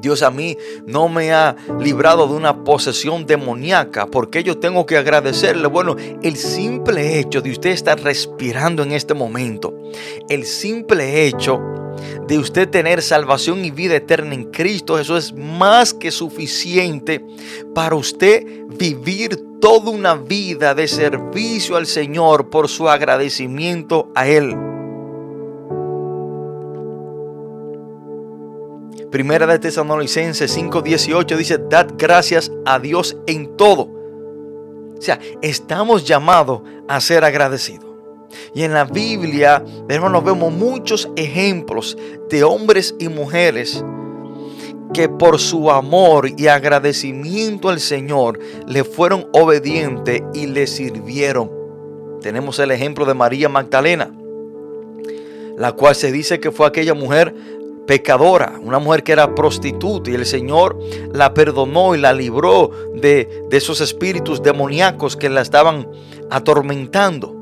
Dios 0.00 0.22
a 0.22 0.30
mí 0.30 0.56
no 0.86 1.08
me 1.08 1.32
ha 1.32 1.56
librado 1.80 2.28
de 2.28 2.34
una 2.34 2.64
posesión 2.64 3.26
demoníaca. 3.26 4.06
porque 4.06 4.42
yo 4.42 4.58
tengo 4.58 4.86
que 4.86 4.96
agradecerle? 4.96 5.66
Bueno, 5.68 5.96
el 6.22 6.36
simple 6.36 7.18
hecho 7.18 7.40
de 7.40 7.50
usted 7.50 7.70
estar 7.70 8.00
respirando 8.00 8.82
en 8.82 8.92
este 8.92 9.14
momento, 9.14 9.74
el 10.28 10.44
simple 10.44 11.26
hecho 11.26 11.60
de 12.26 12.38
usted 12.38 12.68
tener 12.68 13.02
salvación 13.02 13.64
y 13.64 13.70
vida 13.70 13.96
eterna 13.96 14.34
en 14.34 14.44
Cristo, 14.44 14.98
eso 14.98 15.16
es 15.16 15.32
más 15.32 15.92
que 15.94 16.10
suficiente 16.10 17.24
para 17.74 17.96
usted 17.96 18.44
vivir 18.78 19.48
toda 19.60 19.90
una 19.90 20.14
vida 20.14 20.74
de 20.74 20.86
servicio 20.86 21.76
al 21.76 21.86
Señor 21.86 22.50
por 22.50 22.68
su 22.68 22.88
agradecimiento 22.88 24.10
a 24.14 24.28
Él. 24.28 24.56
Primera 29.10 29.46
de 29.46 29.58
Tesalonicenses 29.58 30.56
5:18 30.56 31.36
dice, 31.36 31.58
dad 31.70 31.88
gracias 31.96 32.52
a 32.66 32.78
Dios 32.78 33.16
en 33.26 33.56
todo. 33.56 33.88
O 34.98 35.00
sea, 35.00 35.18
estamos 35.40 36.04
llamados 36.04 36.62
a 36.88 37.00
ser 37.00 37.24
agradecidos. 37.24 37.88
Y 38.54 38.64
en 38.64 38.74
la 38.74 38.84
Biblia, 38.84 39.64
hermanos, 39.88 40.24
vemos 40.24 40.52
muchos 40.52 41.08
ejemplos 41.16 41.96
de 42.28 42.44
hombres 42.44 42.94
y 42.98 43.08
mujeres 43.08 43.82
que 44.92 45.08
por 45.08 45.38
su 45.38 45.70
amor 45.70 46.30
y 46.36 46.48
agradecimiento 46.48 47.68
al 47.68 47.80
Señor 47.80 48.38
le 48.66 48.84
fueron 48.84 49.28
obedientes 49.32 50.22
y 50.34 50.46
le 50.46 50.66
sirvieron. 50.66 51.50
Tenemos 52.20 52.58
el 52.58 52.70
ejemplo 52.70 53.04
de 53.06 53.14
María 53.14 53.48
Magdalena, 53.48 54.10
la 55.56 55.72
cual 55.72 55.94
se 55.94 56.12
dice 56.12 56.40
que 56.40 56.50
fue 56.50 56.66
aquella 56.66 56.94
mujer 56.94 57.34
pecadora, 57.88 58.60
una 58.62 58.78
mujer 58.78 59.02
que 59.02 59.12
era 59.12 59.34
prostituta 59.34 60.10
y 60.10 60.14
el 60.14 60.26
Señor 60.26 60.78
la 61.10 61.32
perdonó 61.32 61.94
y 61.94 61.98
la 61.98 62.12
libró 62.12 62.70
de, 62.94 63.46
de 63.48 63.56
esos 63.56 63.80
espíritus 63.80 64.42
demoníacos 64.42 65.16
que 65.16 65.30
la 65.30 65.40
estaban 65.40 65.88
atormentando. 66.30 67.34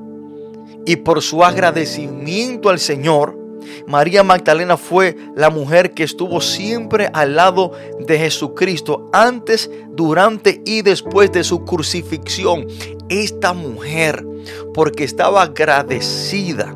Y 0.87 0.97
por 0.97 1.21
su 1.21 1.43
agradecimiento 1.43 2.71
al 2.71 2.79
Señor, 2.79 3.37
María 3.89 4.23
Magdalena 4.23 4.77
fue 4.77 5.17
la 5.35 5.51
mujer 5.51 5.93
que 5.95 6.05
estuvo 6.05 6.41
siempre 6.41 7.11
al 7.13 7.35
lado 7.35 7.73
de 7.99 8.17
Jesucristo 8.17 9.11
antes, 9.13 9.69
durante 9.91 10.63
y 10.65 10.83
después 10.83 11.33
de 11.33 11.43
su 11.43 11.65
crucifixión. 11.65 12.69
Esta 13.09 13.53
mujer, 13.53 14.25
porque 14.73 15.03
estaba 15.03 15.43
agradecida, 15.43 16.73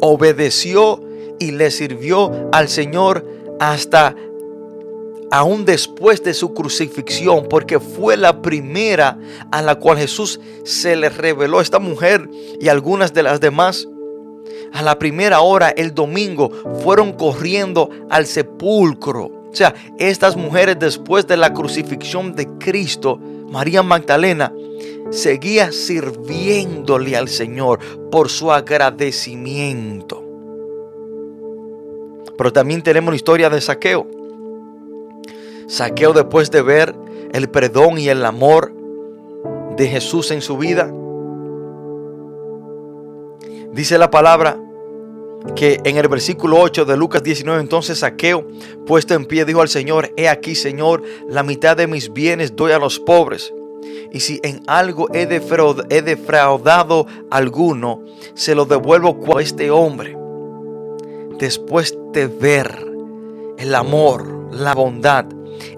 obedeció 0.00 1.00
y 1.38 1.52
le 1.52 1.70
sirvió 1.70 2.48
al 2.52 2.68
Señor 2.68 3.24
hasta 3.58 4.14
aún 5.30 5.64
después 5.64 6.22
de 6.22 6.34
su 6.34 6.54
crucifixión, 6.54 7.46
porque 7.48 7.80
fue 7.80 8.16
la 8.16 8.42
primera 8.42 9.18
a 9.50 9.62
la 9.62 9.76
cual 9.76 9.98
Jesús 9.98 10.40
se 10.64 10.96
le 10.96 11.08
reveló. 11.08 11.60
Esta 11.60 11.78
mujer 11.78 12.28
y 12.60 12.68
algunas 12.68 13.12
de 13.12 13.22
las 13.22 13.40
demás, 13.40 13.88
a 14.72 14.82
la 14.82 14.98
primera 14.98 15.40
hora, 15.40 15.70
el 15.70 15.94
domingo, 15.94 16.50
fueron 16.82 17.12
corriendo 17.12 17.90
al 18.10 18.26
sepulcro. 18.26 19.24
O 19.24 19.54
sea, 19.54 19.74
estas 19.98 20.36
mujeres 20.36 20.78
después 20.78 21.26
de 21.26 21.36
la 21.36 21.52
crucifixión 21.52 22.34
de 22.34 22.46
Cristo, 22.58 23.18
María 23.50 23.82
Magdalena, 23.82 24.52
seguía 25.10 25.72
sirviéndole 25.72 27.16
al 27.16 27.28
Señor 27.28 27.78
por 28.10 28.28
su 28.28 28.52
agradecimiento. 28.52 30.25
Pero 32.36 32.52
también 32.52 32.82
tenemos 32.82 33.12
la 33.12 33.16
historia 33.16 33.50
de 33.50 33.60
Saqueo. 33.60 34.06
Saqueo 35.66 36.12
después 36.12 36.50
de 36.50 36.62
ver 36.62 36.94
el 37.32 37.48
perdón 37.48 37.98
y 37.98 38.08
el 38.08 38.24
amor 38.24 38.72
de 39.76 39.88
Jesús 39.88 40.30
en 40.30 40.40
su 40.40 40.56
vida. 40.56 40.92
Dice 43.72 43.98
la 43.98 44.10
palabra 44.10 44.58
que 45.54 45.80
en 45.84 45.96
el 45.96 46.08
versículo 46.08 46.58
8 46.60 46.84
de 46.84 46.96
Lucas 46.96 47.22
19, 47.22 47.60
entonces 47.60 47.98
Saqueo, 48.00 48.46
puesto 48.86 49.14
en 49.14 49.26
pie, 49.26 49.44
dijo 49.44 49.60
al 49.60 49.68
Señor, 49.68 50.12
he 50.16 50.28
aquí 50.28 50.54
Señor, 50.54 51.02
la 51.28 51.42
mitad 51.42 51.76
de 51.76 51.86
mis 51.86 52.12
bienes 52.12 52.56
doy 52.56 52.72
a 52.72 52.78
los 52.78 52.98
pobres. 52.98 53.52
Y 54.12 54.20
si 54.20 54.40
en 54.42 54.62
algo 54.66 55.08
he 55.12 55.26
defraudado, 55.26 57.06
alguno, 57.30 58.02
se 58.34 58.54
lo 58.54 58.64
devuelvo 58.64 59.36
a 59.36 59.42
este 59.42 59.70
hombre 59.70 60.16
después 61.38 61.96
de 62.12 62.26
ver 62.26 62.86
el 63.58 63.74
amor, 63.74 64.48
la 64.52 64.74
bondad, 64.74 65.26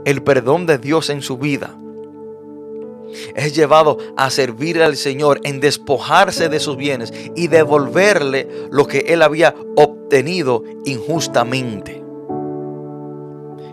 el 0.04 0.22
perdón 0.22 0.66
de 0.66 0.78
Dios 0.78 1.10
en 1.10 1.22
su 1.22 1.38
vida, 1.38 1.76
es 3.34 3.54
llevado 3.54 3.98
a 4.16 4.30
servir 4.30 4.82
al 4.82 4.96
Señor 4.96 5.40
en 5.44 5.60
despojarse 5.60 6.48
de 6.48 6.60
sus 6.60 6.76
bienes 6.76 7.12
y 7.34 7.48
devolverle 7.48 8.48
lo 8.70 8.86
que 8.86 8.98
él 9.08 9.22
había 9.22 9.54
obtenido 9.76 10.62
injustamente. 10.84 12.02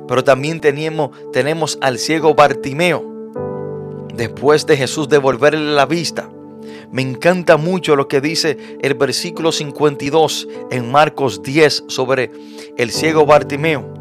Pero 0.07 0.23
también 0.23 0.61
tenemos, 0.61 1.11
tenemos 1.33 1.77
al 1.81 1.97
ciego 1.99 2.35
Bartimeo. 2.35 3.03
Después 4.13 4.65
de 4.65 4.77
Jesús 4.77 5.09
devolverle 5.09 5.73
la 5.73 5.85
vista, 5.85 6.29
me 6.91 7.01
encanta 7.01 7.57
mucho 7.57 7.95
lo 7.95 8.07
que 8.07 8.21
dice 8.21 8.57
el 8.81 8.93
versículo 8.93 9.51
52 9.51 10.47
en 10.71 10.91
Marcos 10.91 11.41
10 11.43 11.85
sobre 11.87 12.31
el 12.77 12.91
ciego 12.91 13.25
Bartimeo. 13.25 13.93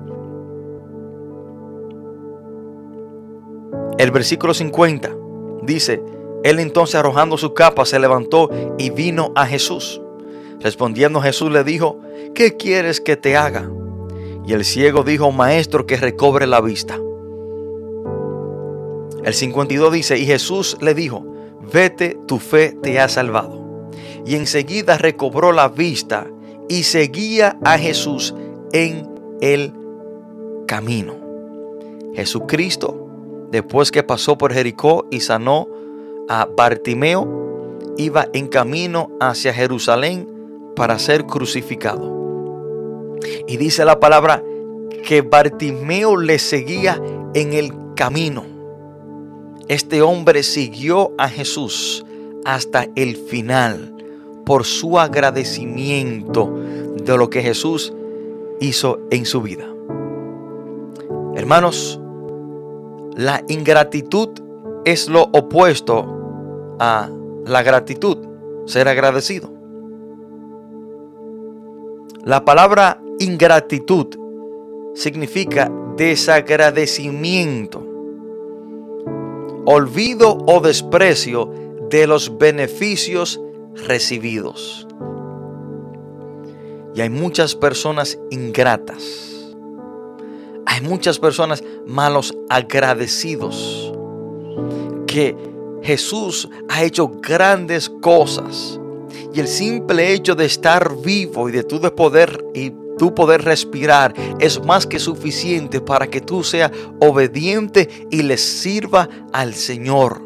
El 3.99 4.11
versículo 4.11 4.55
50 4.55 5.15
dice, 5.63 6.03
él 6.43 6.59
entonces 6.59 6.97
arrojando 6.97 7.39
su 7.39 7.55
capa 7.55 7.85
se 7.85 7.99
levantó 7.99 8.51
y 8.79 8.91
vino 8.91 9.33
a 9.35 9.47
Jesús. 9.47 10.01
Respondiendo 10.61 11.21
Jesús 11.21 11.51
le 11.51 11.65
dijo, 11.65 12.01
¿qué 12.35 12.57
quieres 12.57 13.01
que 13.01 13.17
te 13.17 13.37
haga? 13.37 13.71
Y 14.47 14.53
el 14.53 14.65
ciego 14.65 15.05
dijo, 15.05 15.33
maestro, 15.33 15.87
que 15.87 15.97
recobre 15.97 16.47
la 16.47 16.61
vista. 16.61 16.99
El 19.25 19.33
52 19.33 19.93
dice, 19.93 20.19
y 20.19 20.27
Jesús 20.27 20.77
le 20.81 20.95
dijo, 20.95 21.25
vete, 21.73 22.19
tu 22.27 22.39
fe 22.39 22.77
te 22.83 23.01
ha 23.01 23.09
salvado. 23.09 23.91
Y 24.27 24.37
enseguida 24.37 24.97
recobró 24.99 25.53
la 25.53 25.69
vista 25.69 26.27
y 26.69 26.85
seguía 26.85 27.59
a 27.65 27.79
Jesús 27.79 28.35
en 28.73 29.09
el 29.41 29.73
camino. 30.67 31.15
Jesucristo, 32.15 33.49
después 33.51 33.91
que 33.91 34.03
pasó 34.03 34.39
por 34.39 34.53
Jericó 34.53 35.07
y 35.11 35.21
sanó 35.21 35.69
a 36.29 36.47
Bartimeo, 36.47 37.79
iba 37.97 38.29
en 38.33 38.49
camino 38.49 39.11
hacia 39.21 39.53
Jerusalén 39.53 40.29
para 40.75 40.99
ser 40.99 41.27
crucificado. 41.27 43.19
Y 43.47 43.57
dice 43.57 43.85
la 43.85 44.01
palabra 44.01 44.43
que 45.07 45.23
Bartimeo 45.23 46.17
le 46.17 46.39
seguía 46.39 47.01
en 47.35 47.53
el 47.53 47.73
camino. 47.95 48.54
Este 49.69 50.03
hombre 50.03 50.43
siguió 50.43 51.13
a 51.17 51.29
Jesús 51.29 52.05
hasta 52.45 52.87
el 52.95 53.17
final 53.17 53.95
por 54.45 54.65
su 54.65 54.99
agradecimiento 54.99 56.53
de 57.03 57.17
lo 57.17 57.31
que 57.31 57.43
Jesús 57.43 57.93
hizo 58.61 59.01
en 59.11 59.25
su 59.25 59.41
vida. 59.41 59.67
Hermanos, 61.35 61.99
la 63.17 63.43
ingratitud 63.49 64.29
es 64.85 65.09
lo 65.09 65.23
opuesto 65.33 66.77
a 66.79 67.09
la 67.47 67.63
gratitud, 67.63 68.19
ser 68.67 68.89
agradecido. 68.89 69.51
La 72.25 72.45
palabra 72.45 73.01
ingratitud 73.19 74.07
significa 74.95 75.71
desagradecimiento, 75.97 77.87
olvido 79.67 80.39
o 80.47 80.61
desprecio 80.61 81.51
de 81.91 82.07
los 82.07 82.39
beneficios 82.39 83.41
recibidos. 83.87 84.87
Y 86.95 87.01
hay 87.01 87.11
muchas 87.11 87.55
personas 87.55 88.19
ingratas. 88.31 89.55
Hay 90.67 90.81
muchas 90.81 91.19
personas 91.19 91.63
malos 91.87 92.37
agradecidos. 92.49 93.93
Que 95.07 95.37
Jesús 95.83 96.49
ha 96.69 96.85
hecho 96.85 97.09
grandes 97.09 97.89
cosas. 97.89 98.81
Y 99.33 99.41
el 99.41 99.49
simple 99.49 100.13
hecho 100.13 100.35
de 100.35 100.45
estar 100.47 100.97
vivo 101.03 101.49
y 101.49 101.53
de 101.53 101.65
tu 101.65 101.81
poder 101.95 102.45
y 102.55 102.73
tu 102.99 103.15
poder 103.15 103.43
respirar 103.43 104.15
es 104.39 104.65
más 104.65 104.87
que 104.87 104.99
suficiente 104.99 105.81
para 105.81 106.07
que 106.07 106.21
tú 106.21 106.45
seas 106.45 106.71
obediente 107.01 107.89
y 108.11 108.23
le 108.23 108.37
sirva 108.37 109.09
al 109.33 109.55
Señor. 109.55 110.23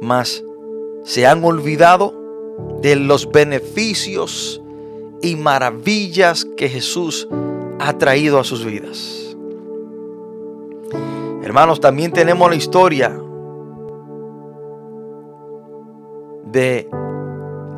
Mas 0.00 0.42
se 1.04 1.26
han 1.26 1.44
olvidado 1.44 2.14
de 2.80 2.96
los 2.96 3.30
beneficios 3.30 4.60
y 5.22 5.36
maravillas 5.36 6.44
que 6.56 6.68
Jesús 6.68 7.28
ha 7.78 7.96
traído 7.98 8.38
a 8.38 8.44
sus 8.44 8.64
vidas. 8.64 9.36
Hermanos, 11.42 11.80
también 11.80 12.12
tenemos 12.12 12.50
la 12.50 12.56
historia 12.56 13.16
de 16.50 16.88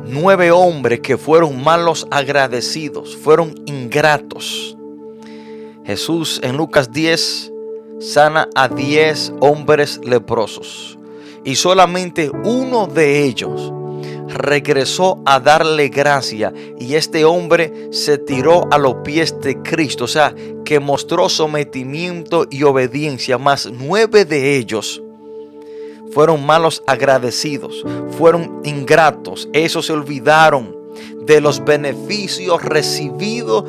nueve 0.05 0.51
hombres 0.51 0.99
que 1.01 1.17
fueron 1.17 1.63
malos 1.63 2.07
agradecidos, 2.11 3.15
fueron 3.15 3.55
ingratos. 3.65 4.77
Jesús 5.85 6.39
en 6.43 6.57
Lucas 6.57 6.91
10 6.91 7.51
sana 7.99 8.47
a 8.55 8.67
diez 8.69 9.33
hombres 9.41 9.99
leprosos 10.03 10.97
y 11.43 11.55
solamente 11.55 12.31
uno 12.43 12.87
de 12.87 13.23
ellos 13.25 13.73
regresó 14.27 15.21
a 15.25 15.39
darle 15.39 15.89
gracia 15.89 16.53
y 16.79 16.95
este 16.95 17.25
hombre 17.25 17.89
se 17.91 18.17
tiró 18.17 18.67
a 18.71 18.77
los 18.77 18.95
pies 19.03 19.39
de 19.41 19.61
Cristo, 19.61 20.05
o 20.05 20.07
sea, 20.07 20.33
que 20.63 20.79
mostró 20.79 21.27
sometimiento 21.29 22.45
y 22.49 22.63
obediencia, 22.63 23.37
más 23.37 23.69
nueve 23.71 24.25
de 24.25 24.57
ellos 24.57 25.01
fueron 26.11 26.45
malos 26.45 26.83
agradecidos, 26.87 27.85
fueron 28.17 28.61
ingratos, 28.63 29.49
esos 29.53 29.85
se 29.85 29.93
olvidaron 29.93 30.75
de 31.25 31.41
los 31.41 31.63
beneficios 31.63 32.63
recibidos 32.63 33.63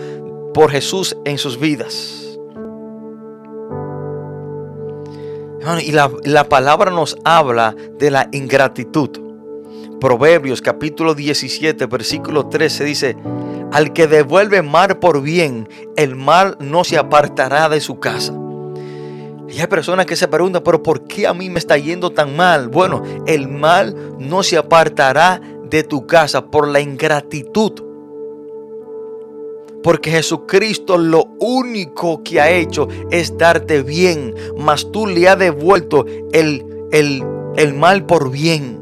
por 0.54 0.70
Jesús 0.70 1.16
en 1.24 1.38
sus 1.38 1.58
vidas. 1.58 2.38
Y 5.84 5.92
la, 5.92 6.10
la 6.24 6.48
palabra 6.48 6.90
nos 6.90 7.16
habla 7.22 7.76
de 7.98 8.10
la 8.10 8.28
ingratitud. 8.32 9.10
Proverbios 10.00 10.62
capítulo 10.62 11.14
17, 11.14 11.84
versículo 11.86 12.48
13 12.48 12.84
dice, 12.84 13.16
al 13.70 13.92
que 13.92 14.06
devuelve 14.06 14.62
mal 14.62 14.98
por 14.98 15.22
bien, 15.22 15.68
el 15.96 16.16
mal 16.16 16.56
no 16.58 16.82
se 16.82 16.96
apartará 16.96 17.68
de 17.68 17.80
su 17.80 18.00
casa. 18.00 18.32
Y 19.50 19.60
hay 19.60 19.66
personas 19.66 20.06
que 20.06 20.16
se 20.16 20.28
preguntan, 20.28 20.62
pero 20.64 20.82
¿por 20.82 21.06
qué 21.08 21.26
a 21.26 21.34
mí 21.34 21.50
me 21.50 21.58
está 21.58 21.76
yendo 21.76 22.10
tan 22.10 22.36
mal? 22.36 22.68
Bueno, 22.68 23.02
el 23.26 23.48
mal 23.48 24.16
no 24.18 24.42
se 24.42 24.56
apartará 24.56 25.40
de 25.68 25.82
tu 25.82 26.06
casa 26.06 26.46
por 26.46 26.68
la 26.68 26.80
ingratitud. 26.80 27.72
Porque 29.82 30.10
Jesucristo 30.10 30.98
lo 30.98 31.24
único 31.40 32.22
que 32.22 32.40
ha 32.40 32.50
hecho 32.50 32.86
es 33.10 33.36
darte 33.38 33.82
bien, 33.82 34.34
mas 34.56 34.92
tú 34.92 35.06
le 35.06 35.28
has 35.28 35.38
devuelto 35.38 36.04
el, 36.32 36.64
el, 36.92 37.24
el 37.56 37.74
mal 37.74 38.06
por 38.06 38.30
bien. 38.30 38.79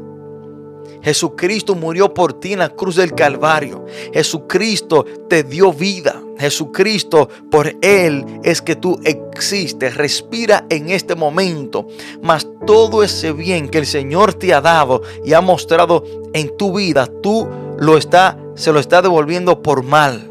Jesucristo 1.01 1.75
murió 1.75 2.13
por 2.13 2.33
ti 2.33 2.53
en 2.53 2.59
la 2.59 2.69
cruz 2.69 2.95
del 2.95 3.13
Calvario. 3.13 3.85
Jesucristo 4.13 5.05
te 5.29 5.43
dio 5.43 5.71
vida. 5.73 6.21
Jesucristo, 6.37 7.29
por 7.51 7.75
Él 7.81 8.25
es 8.43 8.61
que 8.61 8.75
tú 8.75 8.99
existes. 9.03 9.95
Respira 9.95 10.65
en 10.69 10.89
este 10.89 11.15
momento. 11.15 11.87
Mas 12.21 12.47
todo 12.65 13.03
ese 13.03 13.31
bien 13.31 13.69
que 13.69 13.79
el 13.79 13.85
Señor 13.85 14.33
te 14.33 14.53
ha 14.53 14.61
dado 14.61 15.01
y 15.25 15.33
ha 15.33 15.41
mostrado 15.41 16.03
en 16.33 16.55
tu 16.57 16.77
vida, 16.77 17.07
tú 17.21 17.47
lo 17.77 17.97
está, 17.97 18.37
se 18.55 18.71
lo 18.71 18.79
está 18.79 19.01
devolviendo 19.01 19.61
por 19.61 19.83
mal. 19.83 20.29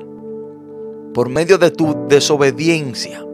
Por 1.14 1.29
medio 1.29 1.59
de 1.59 1.71
tu 1.71 2.07
desobediencia 2.09 3.28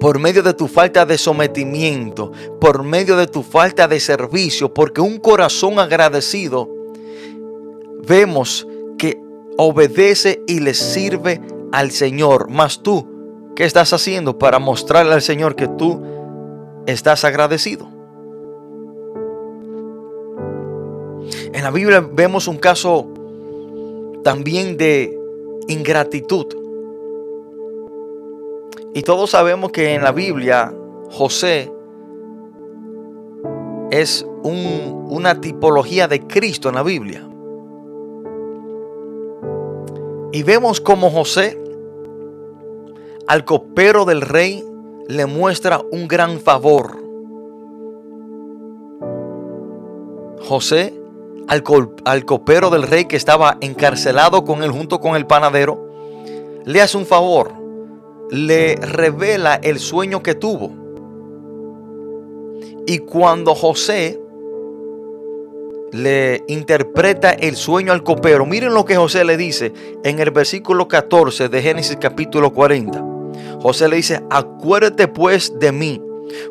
por 0.00 0.18
medio 0.18 0.42
de 0.42 0.54
tu 0.54 0.66
falta 0.66 1.04
de 1.04 1.18
sometimiento, 1.18 2.32
por 2.58 2.82
medio 2.82 3.16
de 3.16 3.26
tu 3.26 3.42
falta 3.42 3.86
de 3.86 4.00
servicio, 4.00 4.72
porque 4.72 5.02
un 5.02 5.18
corazón 5.18 5.78
agradecido 5.78 6.68
vemos 8.08 8.66
que 8.96 9.20
obedece 9.58 10.42
y 10.46 10.60
le 10.60 10.72
sirve 10.72 11.42
al 11.70 11.90
Señor. 11.90 12.48
Mas 12.48 12.82
tú, 12.82 13.06
¿qué 13.54 13.64
estás 13.64 13.92
haciendo 13.92 14.38
para 14.38 14.58
mostrarle 14.58 15.12
al 15.12 15.22
Señor 15.22 15.54
que 15.54 15.68
tú 15.68 16.02
estás 16.86 17.24
agradecido? 17.24 17.86
En 21.52 21.62
la 21.62 21.70
Biblia 21.70 22.00
vemos 22.00 22.48
un 22.48 22.56
caso 22.56 23.06
también 24.24 24.78
de 24.78 25.14
ingratitud. 25.68 26.59
Y 28.92 29.02
todos 29.02 29.30
sabemos 29.30 29.70
que 29.70 29.94
en 29.94 30.02
la 30.02 30.12
Biblia 30.12 30.74
José 31.10 31.72
es 33.90 34.26
una 34.42 35.40
tipología 35.40 36.08
de 36.08 36.26
Cristo 36.26 36.68
en 36.68 36.74
la 36.74 36.82
Biblia. 36.82 37.26
Y 40.32 40.42
vemos 40.42 40.80
como 40.80 41.10
José 41.10 41.60
al 43.26 43.44
copero 43.44 44.04
del 44.04 44.22
rey 44.22 44.64
le 45.08 45.26
muestra 45.26 45.80
un 45.92 46.08
gran 46.08 46.40
favor. 46.40 46.96
José 50.48 50.94
al, 51.46 51.62
al 52.04 52.24
copero 52.24 52.70
del 52.70 52.82
rey 52.82 53.04
que 53.04 53.16
estaba 53.16 53.56
encarcelado 53.60 54.44
con 54.44 54.64
él 54.64 54.70
junto 54.70 55.00
con 55.00 55.14
el 55.14 55.26
panadero, 55.26 55.88
le 56.64 56.80
hace 56.80 56.96
un 56.96 57.06
favor 57.06 57.59
le 58.30 58.76
revela 58.76 59.56
el 59.62 59.78
sueño 59.78 60.22
que 60.22 60.34
tuvo. 60.34 60.72
Y 62.86 62.98
cuando 62.98 63.54
José 63.54 64.20
le 65.92 66.44
interpreta 66.48 67.30
el 67.30 67.56
sueño 67.56 67.92
al 67.92 68.02
copero, 68.02 68.46
miren 68.46 68.74
lo 68.74 68.84
que 68.84 68.96
José 68.96 69.24
le 69.24 69.36
dice 69.36 69.72
en 70.04 70.20
el 70.20 70.30
versículo 70.30 70.88
14 70.88 71.48
de 71.48 71.62
Génesis 71.62 71.98
capítulo 72.00 72.52
40. 72.52 73.04
José 73.60 73.88
le 73.88 73.96
dice, 73.96 74.22
acuérdate 74.30 75.08
pues 75.08 75.58
de 75.58 75.72
mí 75.72 76.00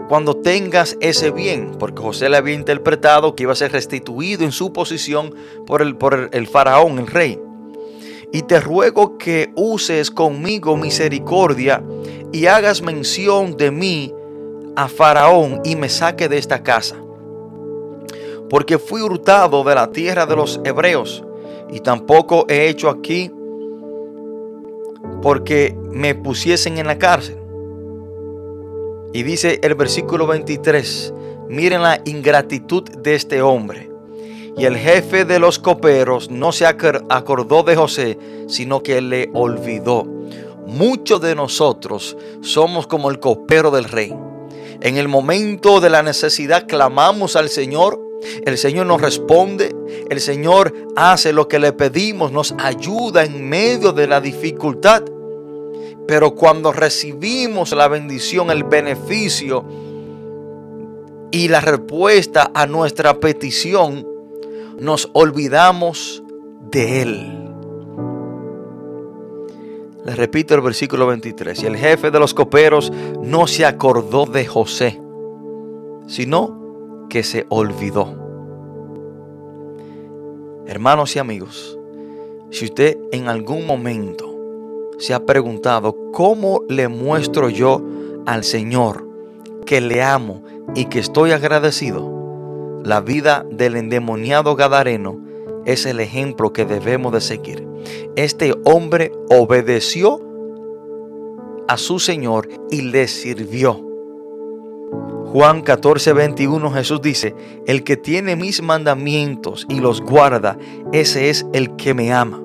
cuando 0.09 0.35
tengas 0.35 0.97
ese 0.99 1.31
bien, 1.31 1.71
porque 1.79 2.01
José 2.01 2.29
le 2.29 2.37
había 2.37 2.53
interpretado 2.53 3.35
que 3.35 3.43
iba 3.43 3.53
a 3.53 3.55
ser 3.55 3.71
restituido 3.71 4.43
en 4.43 4.51
su 4.51 4.73
posición 4.73 5.33
por 5.65 5.81
el, 5.81 5.95
por 5.95 6.29
el 6.33 6.47
faraón, 6.47 6.99
el 6.99 7.07
rey 7.07 7.39
y 8.31 8.43
te 8.43 8.59
ruego 8.59 9.17
que 9.17 9.51
uses 9.55 10.11
conmigo 10.11 10.77
misericordia 10.77 11.83
y 12.31 12.45
hagas 12.45 12.81
mención 12.81 13.57
de 13.57 13.71
mí 13.71 14.13
a 14.75 14.87
Faraón 14.87 15.61
y 15.63 15.75
me 15.75 15.89
saque 15.89 16.29
de 16.29 16.37
esta 16.37 16.63
casa. 16.63 16.95
Porque 18.49 18.77
fui 18.77 19.01
hurtado 19.01 19.63
de 19.63 19.75
la 19.75 19.91
tierra 19.91 20.25
de 20.25 20.35
los 20.35 20.59
hebreos 20.63 21.23
y 21.71 21.79
tampoco 21.79 22.45
he 22.47 22.67
hecho 22.67 22.89
aquí 22.89 23.31
porque 25.21 25.75
me 25.91 26.15
pusiesen 26.15 26.77
en 26.77 26.87
la 26.87 26.97
cárcel. 26.97 27.37
Y 29.11 29.23
dice 29.23 29.59
el 29.63 29.73
versículo 29.73 30.27
23, 30.27 31.13
miren 31.49 31.81
la 31.81 31.99
ingratitud 32.05 32.83
de 32.83 33.15
este 33.15 33.41
hombre. 33.41 33.88
Y 34.57 34.65
el 34.65 34.77
jefe 34.77 35.25
de 35.25 35.39
los 35.39 35.59
coperos 35.59 36.29
no 36.29 36.51
se 36.51 36.65
acordó 36.65 37.63
de 37.63 37.75
José, 37.75 38.17
sino 38.47 38.83
que 38.83 39.01
le 39.01 39.29
olvidó. 39.33 40.05
Muchos 40.65 41.21
de 41.21 41.35
nosotros 41.35 42.15
somos 42.41 42.87
como 42.87 43.09
el 43.09 43.19
copero 43.19 43.71
del 43.71 43.85
rey. 43.85 44.13
En 44.81 44.97
el 44.97 45.07
momento 45.07 45.81
de 45.81 45.89
la 45.89 46.03
necesidad 46.03 46.67
clamamos 46.67 47.35
al 47.35 47.49
Señor, 47.49 47.99
el 48.45 48.57
Señor 48.57 48.85
nos 48.85 49.01
responde, 49.01 49.75
el 50.09 50.19
Señor 50.19 50.73
hace 50.95 51.33
lo 51.33 51.47
que 51.47 51.59
le 51.59 51.73
pedimos, 51.73 52.31
nos 52.31 52.53
ayuda 52.57 53.23
en 53.23 53.47
medio 53.47 53.93
de 53.93 54.07
la 54.07 54.21
dificultad. 54.21 55.03
Pero 56.07 56.35
cuando 56.35 56.71
recibimos 56.71 57.71
la 57.71 57.87
bendición, 57.87 58.51
el 58.51 58.63
beneficio 58.63 59.63
y 61.31 61.47
la 61.47 61.61
respuesta 61.61 62.51
a 62.53 62.65
nuestra 62.65 63.19
petición, 63.19 64.07
nos 64.79 65.09
olvidamos 65.13 66.23
de 66.71 67.01
Él. 67.01 67.35
Les 70.05 70.17
repito 70.17 70.55
el 70.55 70.61
versículo 70.61 71.07
23. 71.07 71.63
Y 71.63 71.65
el 71.65 71.77
jefe 71.77 72.11
de 72.11 72.19
los 72.19 72.33
coperos 72.33 72.91
no 73.21 73.47
se 73.47 73.65
acordó 73.65 74.25
de 74.25 74.45
José, 74.45 74.99
sino 76.07 77.07
que 77.09 77.23
se 77.23 77.45
olvidó. 77.49 78.15
Hermanos 80.65 81.15
y 81.15 81.19
amigos, 81.19 81.77
si 82.51 82.65
usted 82.65 82.97
en 83.11 83.27
algún 83.27 83.65
momento 83.65 84.25
se 84.99 85.13
ha 85.13 85.25
preguntado 85.25 85.95
cómo 86.11 86.63
le 86.69 86.87
muestro 86.87 87.49
yo 87.49 87.81
al 88.25 88.43
Señor 88.43 89.07
que 89.65 89.81
le 89.81 90.03
amo 90.03 90.43
y 90.75 90.85
que 90.85 90.99
estoy 90.99 91.31
agradecido, 91.31 92.18
la 92.83 93.01
vida 93.01 93.45
del 93.51 93.75
endemoniado 93.75 94.55
Gadareno 94.55 95.19
es 95.65 95.85
el 95.85 95.99
ejemplo 95.99 96.53
que 96.53 96.65
debemos 96.65 97.13
de 97.13 97.21
seguir. 97.21 97.67
Este 98.15 98.53
hombre 98.65 99.11
obedeció 99.29 100.19
a 101.67 101.77
su 101.77 101.99
Señor 101.99 102.49
y 102.71 102.81
le 102.81 103.07
sirvió. 103.07 103.85
Juan 105.27 105.61
14, 105.61 106.13
21 106.13 106.71
Jesús 106.71 107.01
dice, 107.01 107.35
el 107.67 107.83
que 107.83 107.97
tiene 107.97 108.35
mis 108.35 108.63
mandamientos 108.63 109.67
y 109.69 109.79
los 109.79 110.01
guarda, 110.01 110.57
ese 110.91 111.29
es 111.29 111.45
el 111.53 111.75
que 111.75 111.93
me 111.93 112.11
ama. 112.11 112.41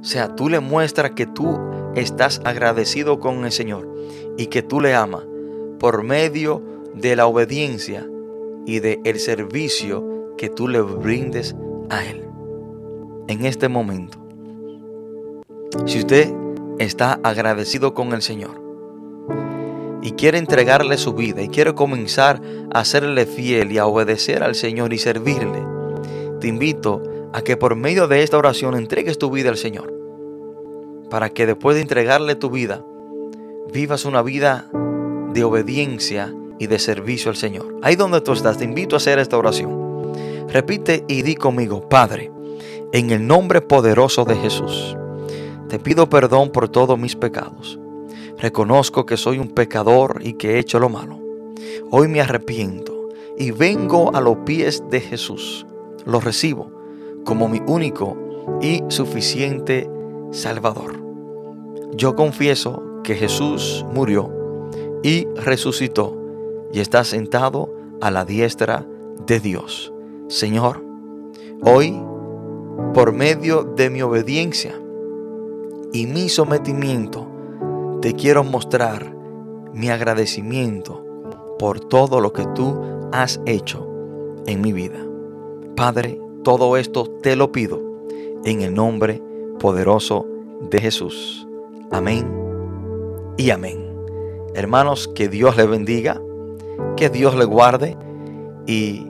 O 0.00 0.04
sea, 0.04 0.34
tú 0.34 0.48
le 0.48 0.60
muestras 0.60 1.10
que 1.10 1.26
tú 1.26 1.58
estás 1.94 2.40
agradecido 2.44 3.20
con 3.20 3.44
el 3.44 3.52
Señor 3.52 3.86
y 4.38 4.46
que 4.46 4.62
tú 4.62 4.80
le 4.80 4.94
amas 4.94 5.24
por 5.78 6.02
medio 6.02 6.62
de 6.94 7.14
la 7.14 7.26
obediencia 7.26 8.08
y 8.66 8.80
del 8.80 9.00
el 9.04 9.18
servicio 9.18 10.34
que 10.36 10.48
tú 10.48 10.68
le 10.68 10.80
brindes 10.80 11.54
a 11.90 12.04
Él. 12.04 12.24
En 13.28 13.44
este 13.44 13.68
momento, 13.68 14.18
si 15.86 16.00
usted 16.00 16.32
está 16.78 17.20
agradecido 17.22 17.94
con 17.94 18.12
el 18.12 18.22
Señor 18.22 18.60
y 20.02 20.12
quiere 20.12 20.38
entregarle 20.38 20.98
su 20.98 21.14
vida 21.14 21.42
y 21.42 21.48
quiere 21.48 21.74
comenzar 21.74 22.40
a 22.72 22.84
serle 22.84 23.26
fiel 23.26 23.72
y 23.72 23.78
a 23.78 23.86
obedecer 23.86 24.42
al 24.42 24.54
Señor 24.54 24.92
y 24.92 24.98
servirle, 24.98 25.64
te 26.40 26.48
invito 26.48 27.02
a 27.32 27.42
que 27.42 27.56
por 27.56 27.76
medio 27.76 28.08
de 28.08 28.22
esta 28.22 28.36
oración 28.36 28.74
entregues 28.74 29.18
tu 29.18 29.30
vida 29.30 29.48
al 29.48 29.56
Señor. 29.56 29.92
Para 31.08 31.28
que 31.30 31.46
después 31.46 31.76
de 31.76 31.82
entregarle 31.82 32.34
tu 32.34 32.50
vida, 32.50 32.84
vivas 33.72 34.04
una 34.04 34.22
vida 34.22 34.68
de 35.32 35.44
obediencia 35.44 36.34
y 36.62 36.68
de 36.68 36.78
servicio 36.78 37.28
al 37.28 37.36
Señor. 37.36 37.74
Ahí 37.82 37.96
donde 37.96 38.20
tú 38.20 38.32
estás, 38.32 38.56
te 38.56 38.64
invito 38.64 38.94
a 38.94 38.98
hacer 38.98 39.18
esta 39.18 39.36
oración. 39.36 40.12
Repite 40.48 41.04
y 41.08 41.22
di 41.22 41.34
conmigo, 41.34 41.88
Padre, 41.88 42.30
en 42.92 43.10
el 43.10 43.26
nombre 43.26 43.62
poderoso 43.62 44.24
de 44.24 44.36
Jesús, 44.36 44.96
te 45.68 45.80
pido 45.80 46.08
perdón 46.08 46.50
por 46.50 46.68
todos 46.68 46.96
mis 46.96 47.16
pecados. 47.16 47.80
Reconozco 48.38 49.06
que 49.06 49.16
soy 49.16 49.40
un 49.40 49.48
pecador 49.48 50.20
y 50.22 50.34
que 50.34 50.52
he 50.52 50.58
hecho 50.60 50.78
lo 50.78 50.88
malo. 50.88 51.18
Hoy 51.90 52.06
me 52.06 52.20
arrepiento 52.20 53.08
y 53.36 53.50
vengo 53.50 54.14
a 54.14 54.20
los 54.20 54.36
pies 54.46 54.84
de 54.88 55.00
Jesús. 55.00 55.66
Lo 56.04 56.20
recibo 56.20 56.70
como 57.24 57.48
mi 57.48 57.60
único 57.66 58.16
y 58.60 58.84
suficiente 58.86 59.90
Salvador. 60.30 61.02
Yo 61.96 62.14
confieso 62.14 63.00
que 63.02 63.16
Jesús 63.16 63.84
murió 63.92 64.30
y 65.02 65.26
resucitó 65.34 66.21
y 66.72 66.80
está 66.80 67.04
sentado 67.04 67.72
a 68.00 68.10
la 68.10 68.24
diestra 68.24 68.86
de 69.26 69.40
Dios. 69.40 69.92
Señor, 70.28 70.82
hoy, 71.62 72.00
por 72.94 73.12
medio 73.12 73.62
de 73.62 73.90
mi 73.90 74.02
obediencia 74.02 74.74
y 75.92 76.06
mi 76.06 76.28
sometimiento, 76.28 77.28
te 78.00 78.14
quiero 78.14 78.42
mostrar 78.42 79.14
mi 79.72 79.90
agradecimiento 79.90 81.04
por 81.58 81.80
todo 81.80 82.20
lo 82.20 82.32
que 82.32 82.46
tú 82.54 82.80
has 83.12 83.40
hecho 83.46 83.86
en 84.46 84.60
mi 84.60 84.72
vida. 84.72 84.98
Padre, 85.76 86.20
todo 86.42 86.76
esto 86.76 87.04
te 87.22 87.36
lo 87.36 87.52
pido 87.52 87.80
en 88.44 88.62
el 88.62 88.74
nombre 88.74 89.22
poderoso 89.60 90.26
de 90.70 90.80
Jesús. 90.80 91.46
Amén 91.90 92.26
y 93.36 93.50
amén. 93.50 93.92
Hermanos, 94.54 95.08
que 95.08 95.28
Dios 95.28 95.56
le 95.56 95.66
bendiga, 95.66 96.20
que 96.96 97.10
Dios 97.10 97.34
le 97.34 97.44
guarde 97.44 97.96
y 98.66 99.06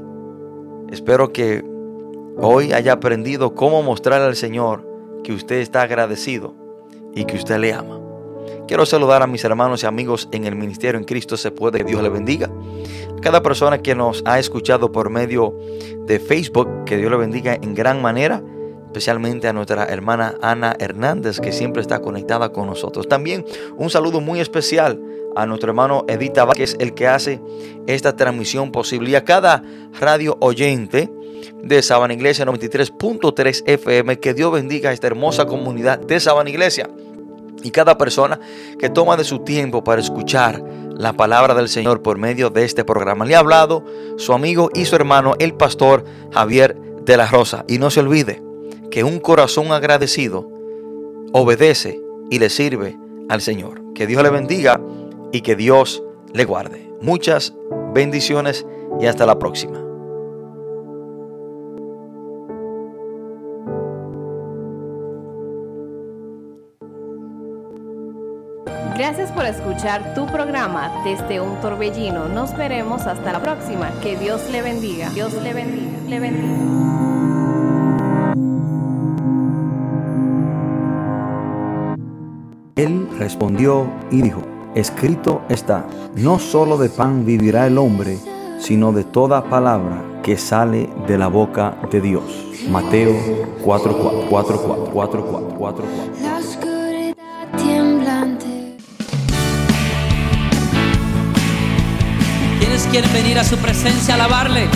espero 0.91 1.33
que 1.33 1.65
hoy 2.39 2.73
haya 2.73 2.93
aprendido 2.93 3.55
cómo 3.55 3.83
mostrar 3.83 4.23
al 4.23 4.37
Señor 4.37 4.87
que 5.25 5.33
usted 5.33 5.57
está 5.57 5.83
agradecido 5.83 6.55
y 7.15 7.25
que 7.25 7.37
usted 7.37 7.59
le 7.59 7.73
ama. 7.73 8.01
Quiero 8.67 8.87
saludar 8.87 9.23
a 9.23 9.27
mis 9.27 9.45
hermanos 9.45 9.83
y 9.83 9.87
amigos 9.87 10.29
en 10.33 10.45
el 10.45 10.57
ministerio 10.57 10.99
en 10.99 11.05
Cristo 11.05 11.37
se 11.37 11.51
puede. 11.51 11.79
Que 11.79 11.85
Dios 11.85 12.03
le 12.03 12.09
bendiga. 12.09 12.51
cada 13.21 13.43
persona 13.43 13.79
que 13.79 13.95
nos 13.95 14.23
ha 14.27 14.39
escuchado 14.39 14.91
por 14.91 15.11
medio 15.11 15.55
de 16.07 16.19
Facebook, 16.19 16.85
que 16.85 16.97
Dios 16.97 17.11
le 17.11 17.17
bendiga 17.17 17.55
en 17.55 17.75
gran 17.75 18.03
manera 18.03 18.43
especialmente 18.93 19.49
a 19.49 19.55
nuestra 19.55 19.87
hermana 19.87 20.35
Ana 20.43 20.77
Hernández, 20.79 21.41
que 21.41 21.51
siempre 21.51 21.81
está 21.81 22.01
conectada 22.03 22.53
con 22.53 22.67
nosotros. 22.67 23.09
También 23.09 23.47
un 23.79 23.89
saludo 23.89 24.21
muy 24.21 24.39
especial 24.39 25.01
a 25.35 25.47
nuestro 25.47 25.71
hermano 25.71 26.05
Edita 26.09 26.47
que 26.55 26.65
es 26.65 26.77
el 26.79 26.93
que 26.93 27.09
hace 27.09 27.41
esta 27.87 28.17
transmisión 28.17 28.71
posible, 28.71 29.09
y 29.09 29.15
a 29.15 29.25
cada 29.25 29.63
radio 29.99 30.37
oyente 30.41 31.11
de 31.63 31.81
Sabana 31.81 32.13
Iglesia 32.13 32.45
93.3 32.45 33.63
FM, 33.65 34.21
que 34.21 34.35
Dios 34.35 34.53
bendiga 34.53 34.91
a 34.91 34.93
esta 34.93 35.07
hermosa 35.07 35.47
comunidad 35.47 35.99
de 35.99 36.21
Sabana 36.21 36.51
Iglesia 36.51 36.91
y 37.63 37.71
cada 37.71 37.97
persona 37.97 38.41
que 38.79 38.91
toma 38.91 39.17
de 39.17 39.25
su 39.25 39.39
tiempo 39.39 39.83
para 39.83 40.03
escuchar 40.03 40.63
la 40.99 41.15
palabra 41.15 41.55
del 41.55 41.71
Señor 41.71 42.03
por 42.03 42.19
medio 42.19 42.51
de 42.51 42.67
este 42.67 42.85
programa. 42.85 43.25
Le 43.25 43.37
ha 43.37 43.39
hablado 43.39 43.87
su 44.19 44.35
amigo 44.35 44.69
y 44.75 44.85
su 44.85 44.97
hermano, 44.97 45.33
el 45.39 45.55
pastor 45.55 46.05
Javier 46.31 46.77
de 47.07 47.17
la 47.17 47.27
Rosa. 47.27 47.65
Y 47.69 47.79
no 47.79 47.91
se 47.91 48.01
olvide 48.01 48.52
que 48.93 49.03
un 49.05 49.21
corazón 49.21 49.73
agradecido 49.73 50.49
obedece 51.33 51.99
y 52.31 52.39
le 52.39 52.51
sirve 52.51 52.97
al 53.31 53.41
Señor. 53.41 53.83
Que 53.95 54.07
Dios 54.07 54.23
le 54.23 54.29
bendiga 54.29 54.79
y 55.33 55.41
que 55.41 55.57
Dios 55.57 56.03
le 56.35 56.45
guarde. 56.45 56.93
Muchas 57.01 57.55
bendiciones 57.95 58.67
y 59.01 59.07
hasta 59.07 59.25
la 59.25 59.39
próxima. 59.39 59.79
Gracias 68.99 69.33
por 69.33 69.47
escuchar 69.47 70.15
tu 70.15 70.27
programa 70.27 71.03
desde 71.03 71.41
un 71.41 71.59
torbellino. 71.63 72.29
Nos 72.29 72.55
veremos 72.55 73.07
hasta 73.07 73.33
la 73.33 73.43
próxima. 73.43 73.91
Que 74.03 74.19
Dios 74.19 74.43
le 74.53 74.61
bendiga. 74.61 75.09
Dios 75.11 75.33
le 75.43 75.55
bendiga. 75.55 75.99
Le 76.09 76.21
bendiga. 76.21 77.12
Él 82.75 83.07
respondió 83.19 83.87
y 84.11 84.23
dijo, 84.23 84.41
escrito 84.75 85.43
está, 85.51 85.87
no 86.17 86.39
solo 86.39 86.79
de 86.79 86.89
pan 86.89 87.27
vivirá 87.27 87.67
el 87.67 87.77
hombre, 87.77 88.17
sino 88.59 88.93
de 88.93 89.05
toda 89.05 89.45
palabra 89.45 90.03
que 90.23 90.39
sale 90.39 90.89
de 91.07 91.19
la 91.19 91.29
boca 91.29 91.77
de 91.91 92.01
Dios. 92.01 92.25
Mateo 92.71 93.15
4, 93.63 93.93
4, 93.99 94.27
4, 94.31 94.63
4, 94.63 94.91
4, 94.91 95.27
4, 95.27 95.55
4. 95.59 95.85
La 96.23 96.39
oscuridad 96.39 97.15
temblante. 97.59 98.79
¿Quiénes 102.59 102.87
quieren 102.87 103.13
venir 103.13 103.39
a 103.39 103.45
su 103.45 103.59
presencia 103.59 104.15
a 104.15 104.17
alabarle? 104.17 104.69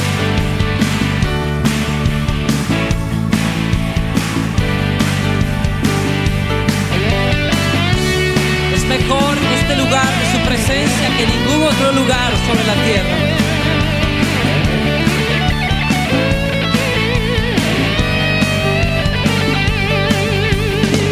su 10.33 10.39
presencia 10.41 11.09
que 11.17 11.27
ningún 11.27 11.63
otro 11.63 11.93
lugar 11.93 12.33
sobre 12.47 12.65
la 12.65 12.75
tierra. 12.85 13.17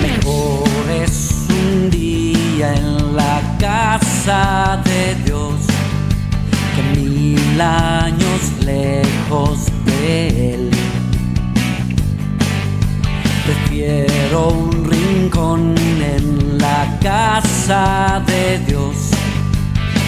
Mejor 0.03 0.91
es 1.03 1.35
un 1.49 1.91
día 1.91 2.75
en 2.75 3.17
la 3.17 3.41
casa 3.59 4.83
de 4.85 5.15
Dios 5.25 5.55
que 6.75 7.01
mil 7.01 7.61
años 7.61 8.41
lejos 8.65 9.67
de 9.85 10.55
Él. 10.55 10.71
Prefiero 13.45 14.49
un 14.49 14.91
rincón 14.91 15.75
en 15.79 16.59
la 16.59 16.99
casa 17.03 18.23
de 18.27 18.59
Dios 18.61 19.04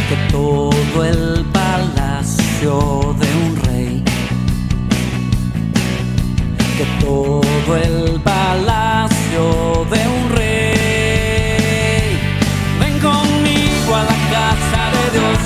que 0.08 0.16
todo 0.30 1.04
el 1.04 1.44
palacio 1.52 3.14
de 3.18 3.28
un 3.44 3.56
rey, 3.64 4.04
que 6.78 6.84
todo 7.04 7.76
el 7.76 8.20
palacio 8.20 9.84
de 9.90 10.00
un 10.16 10.30
rey. 10.36 12.18
Ven 12.80 12.98
conmigo 13.00 13.96
a 13.96 14.04
la 14.04 14.18
casa 14.36 14.82
de 14.96 15.18
Dios, 15.18 15.38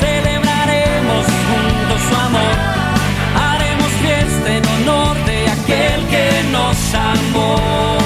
celebraremos 0.00 1.24
juntos 1.48 2.00
su 2.08 2.14
amor, 2.28 2.56
haremos 3.48 3.90
fiesta 4.02 4.48
en 4.54 4.66
honor 4.66 5.16
de 5.24 5.48
aquel 5.48 6.06
que 6.08 6.26
nos 6.52 6.94
amó. 6.94 7.97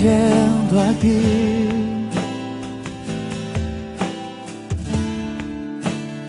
cayendo 0.00 0.80
aquí. 0.80 1.68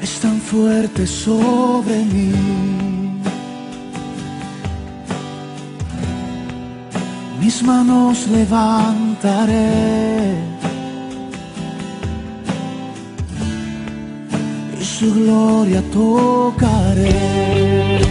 Es 0.01 0.19
tan 0.19 0.39
fuerte 0.39 1.07
sobre 1.07 2.03
mí. 2.05 2.31
Mis 7.39 7.63
manos 7.63 8.27
levantaré. 8.27 9.69
Y 14.79 14.83
su 14.83 15.13
gloria 15.13 15.81
tocaré. 15.91 18.10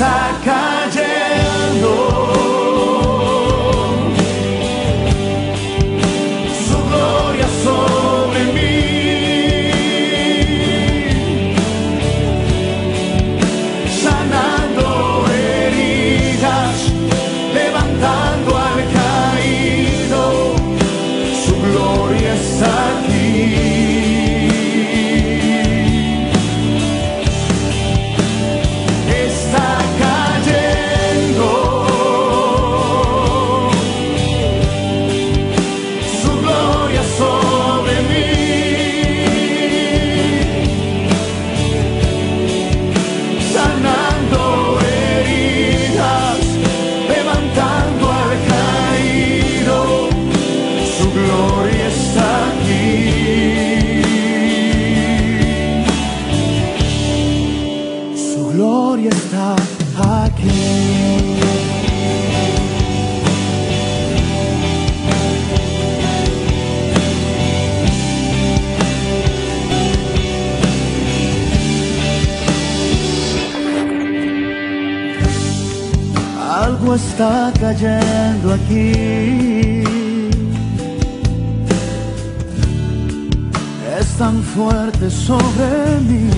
사랑 0.00 0.29
cayendo 77.70 78.54
aquí. 78.54 79.84
Es 83.98 84.06
tan 84.18 84.42
fuerte 84.42 85.10
sobre 85.10 86.00
mí. 86.08 86.30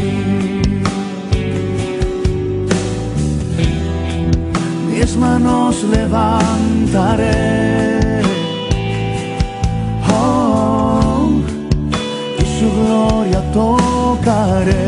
Mis 4.90 5.16
manos 5.16 5.84
levantaré. 5.84 7.30
Oh, 10.10 11.30
y 12.38 12.44
su 12.58 12.68
gloria 12.78 13.40
tocaré. 13.52 14.81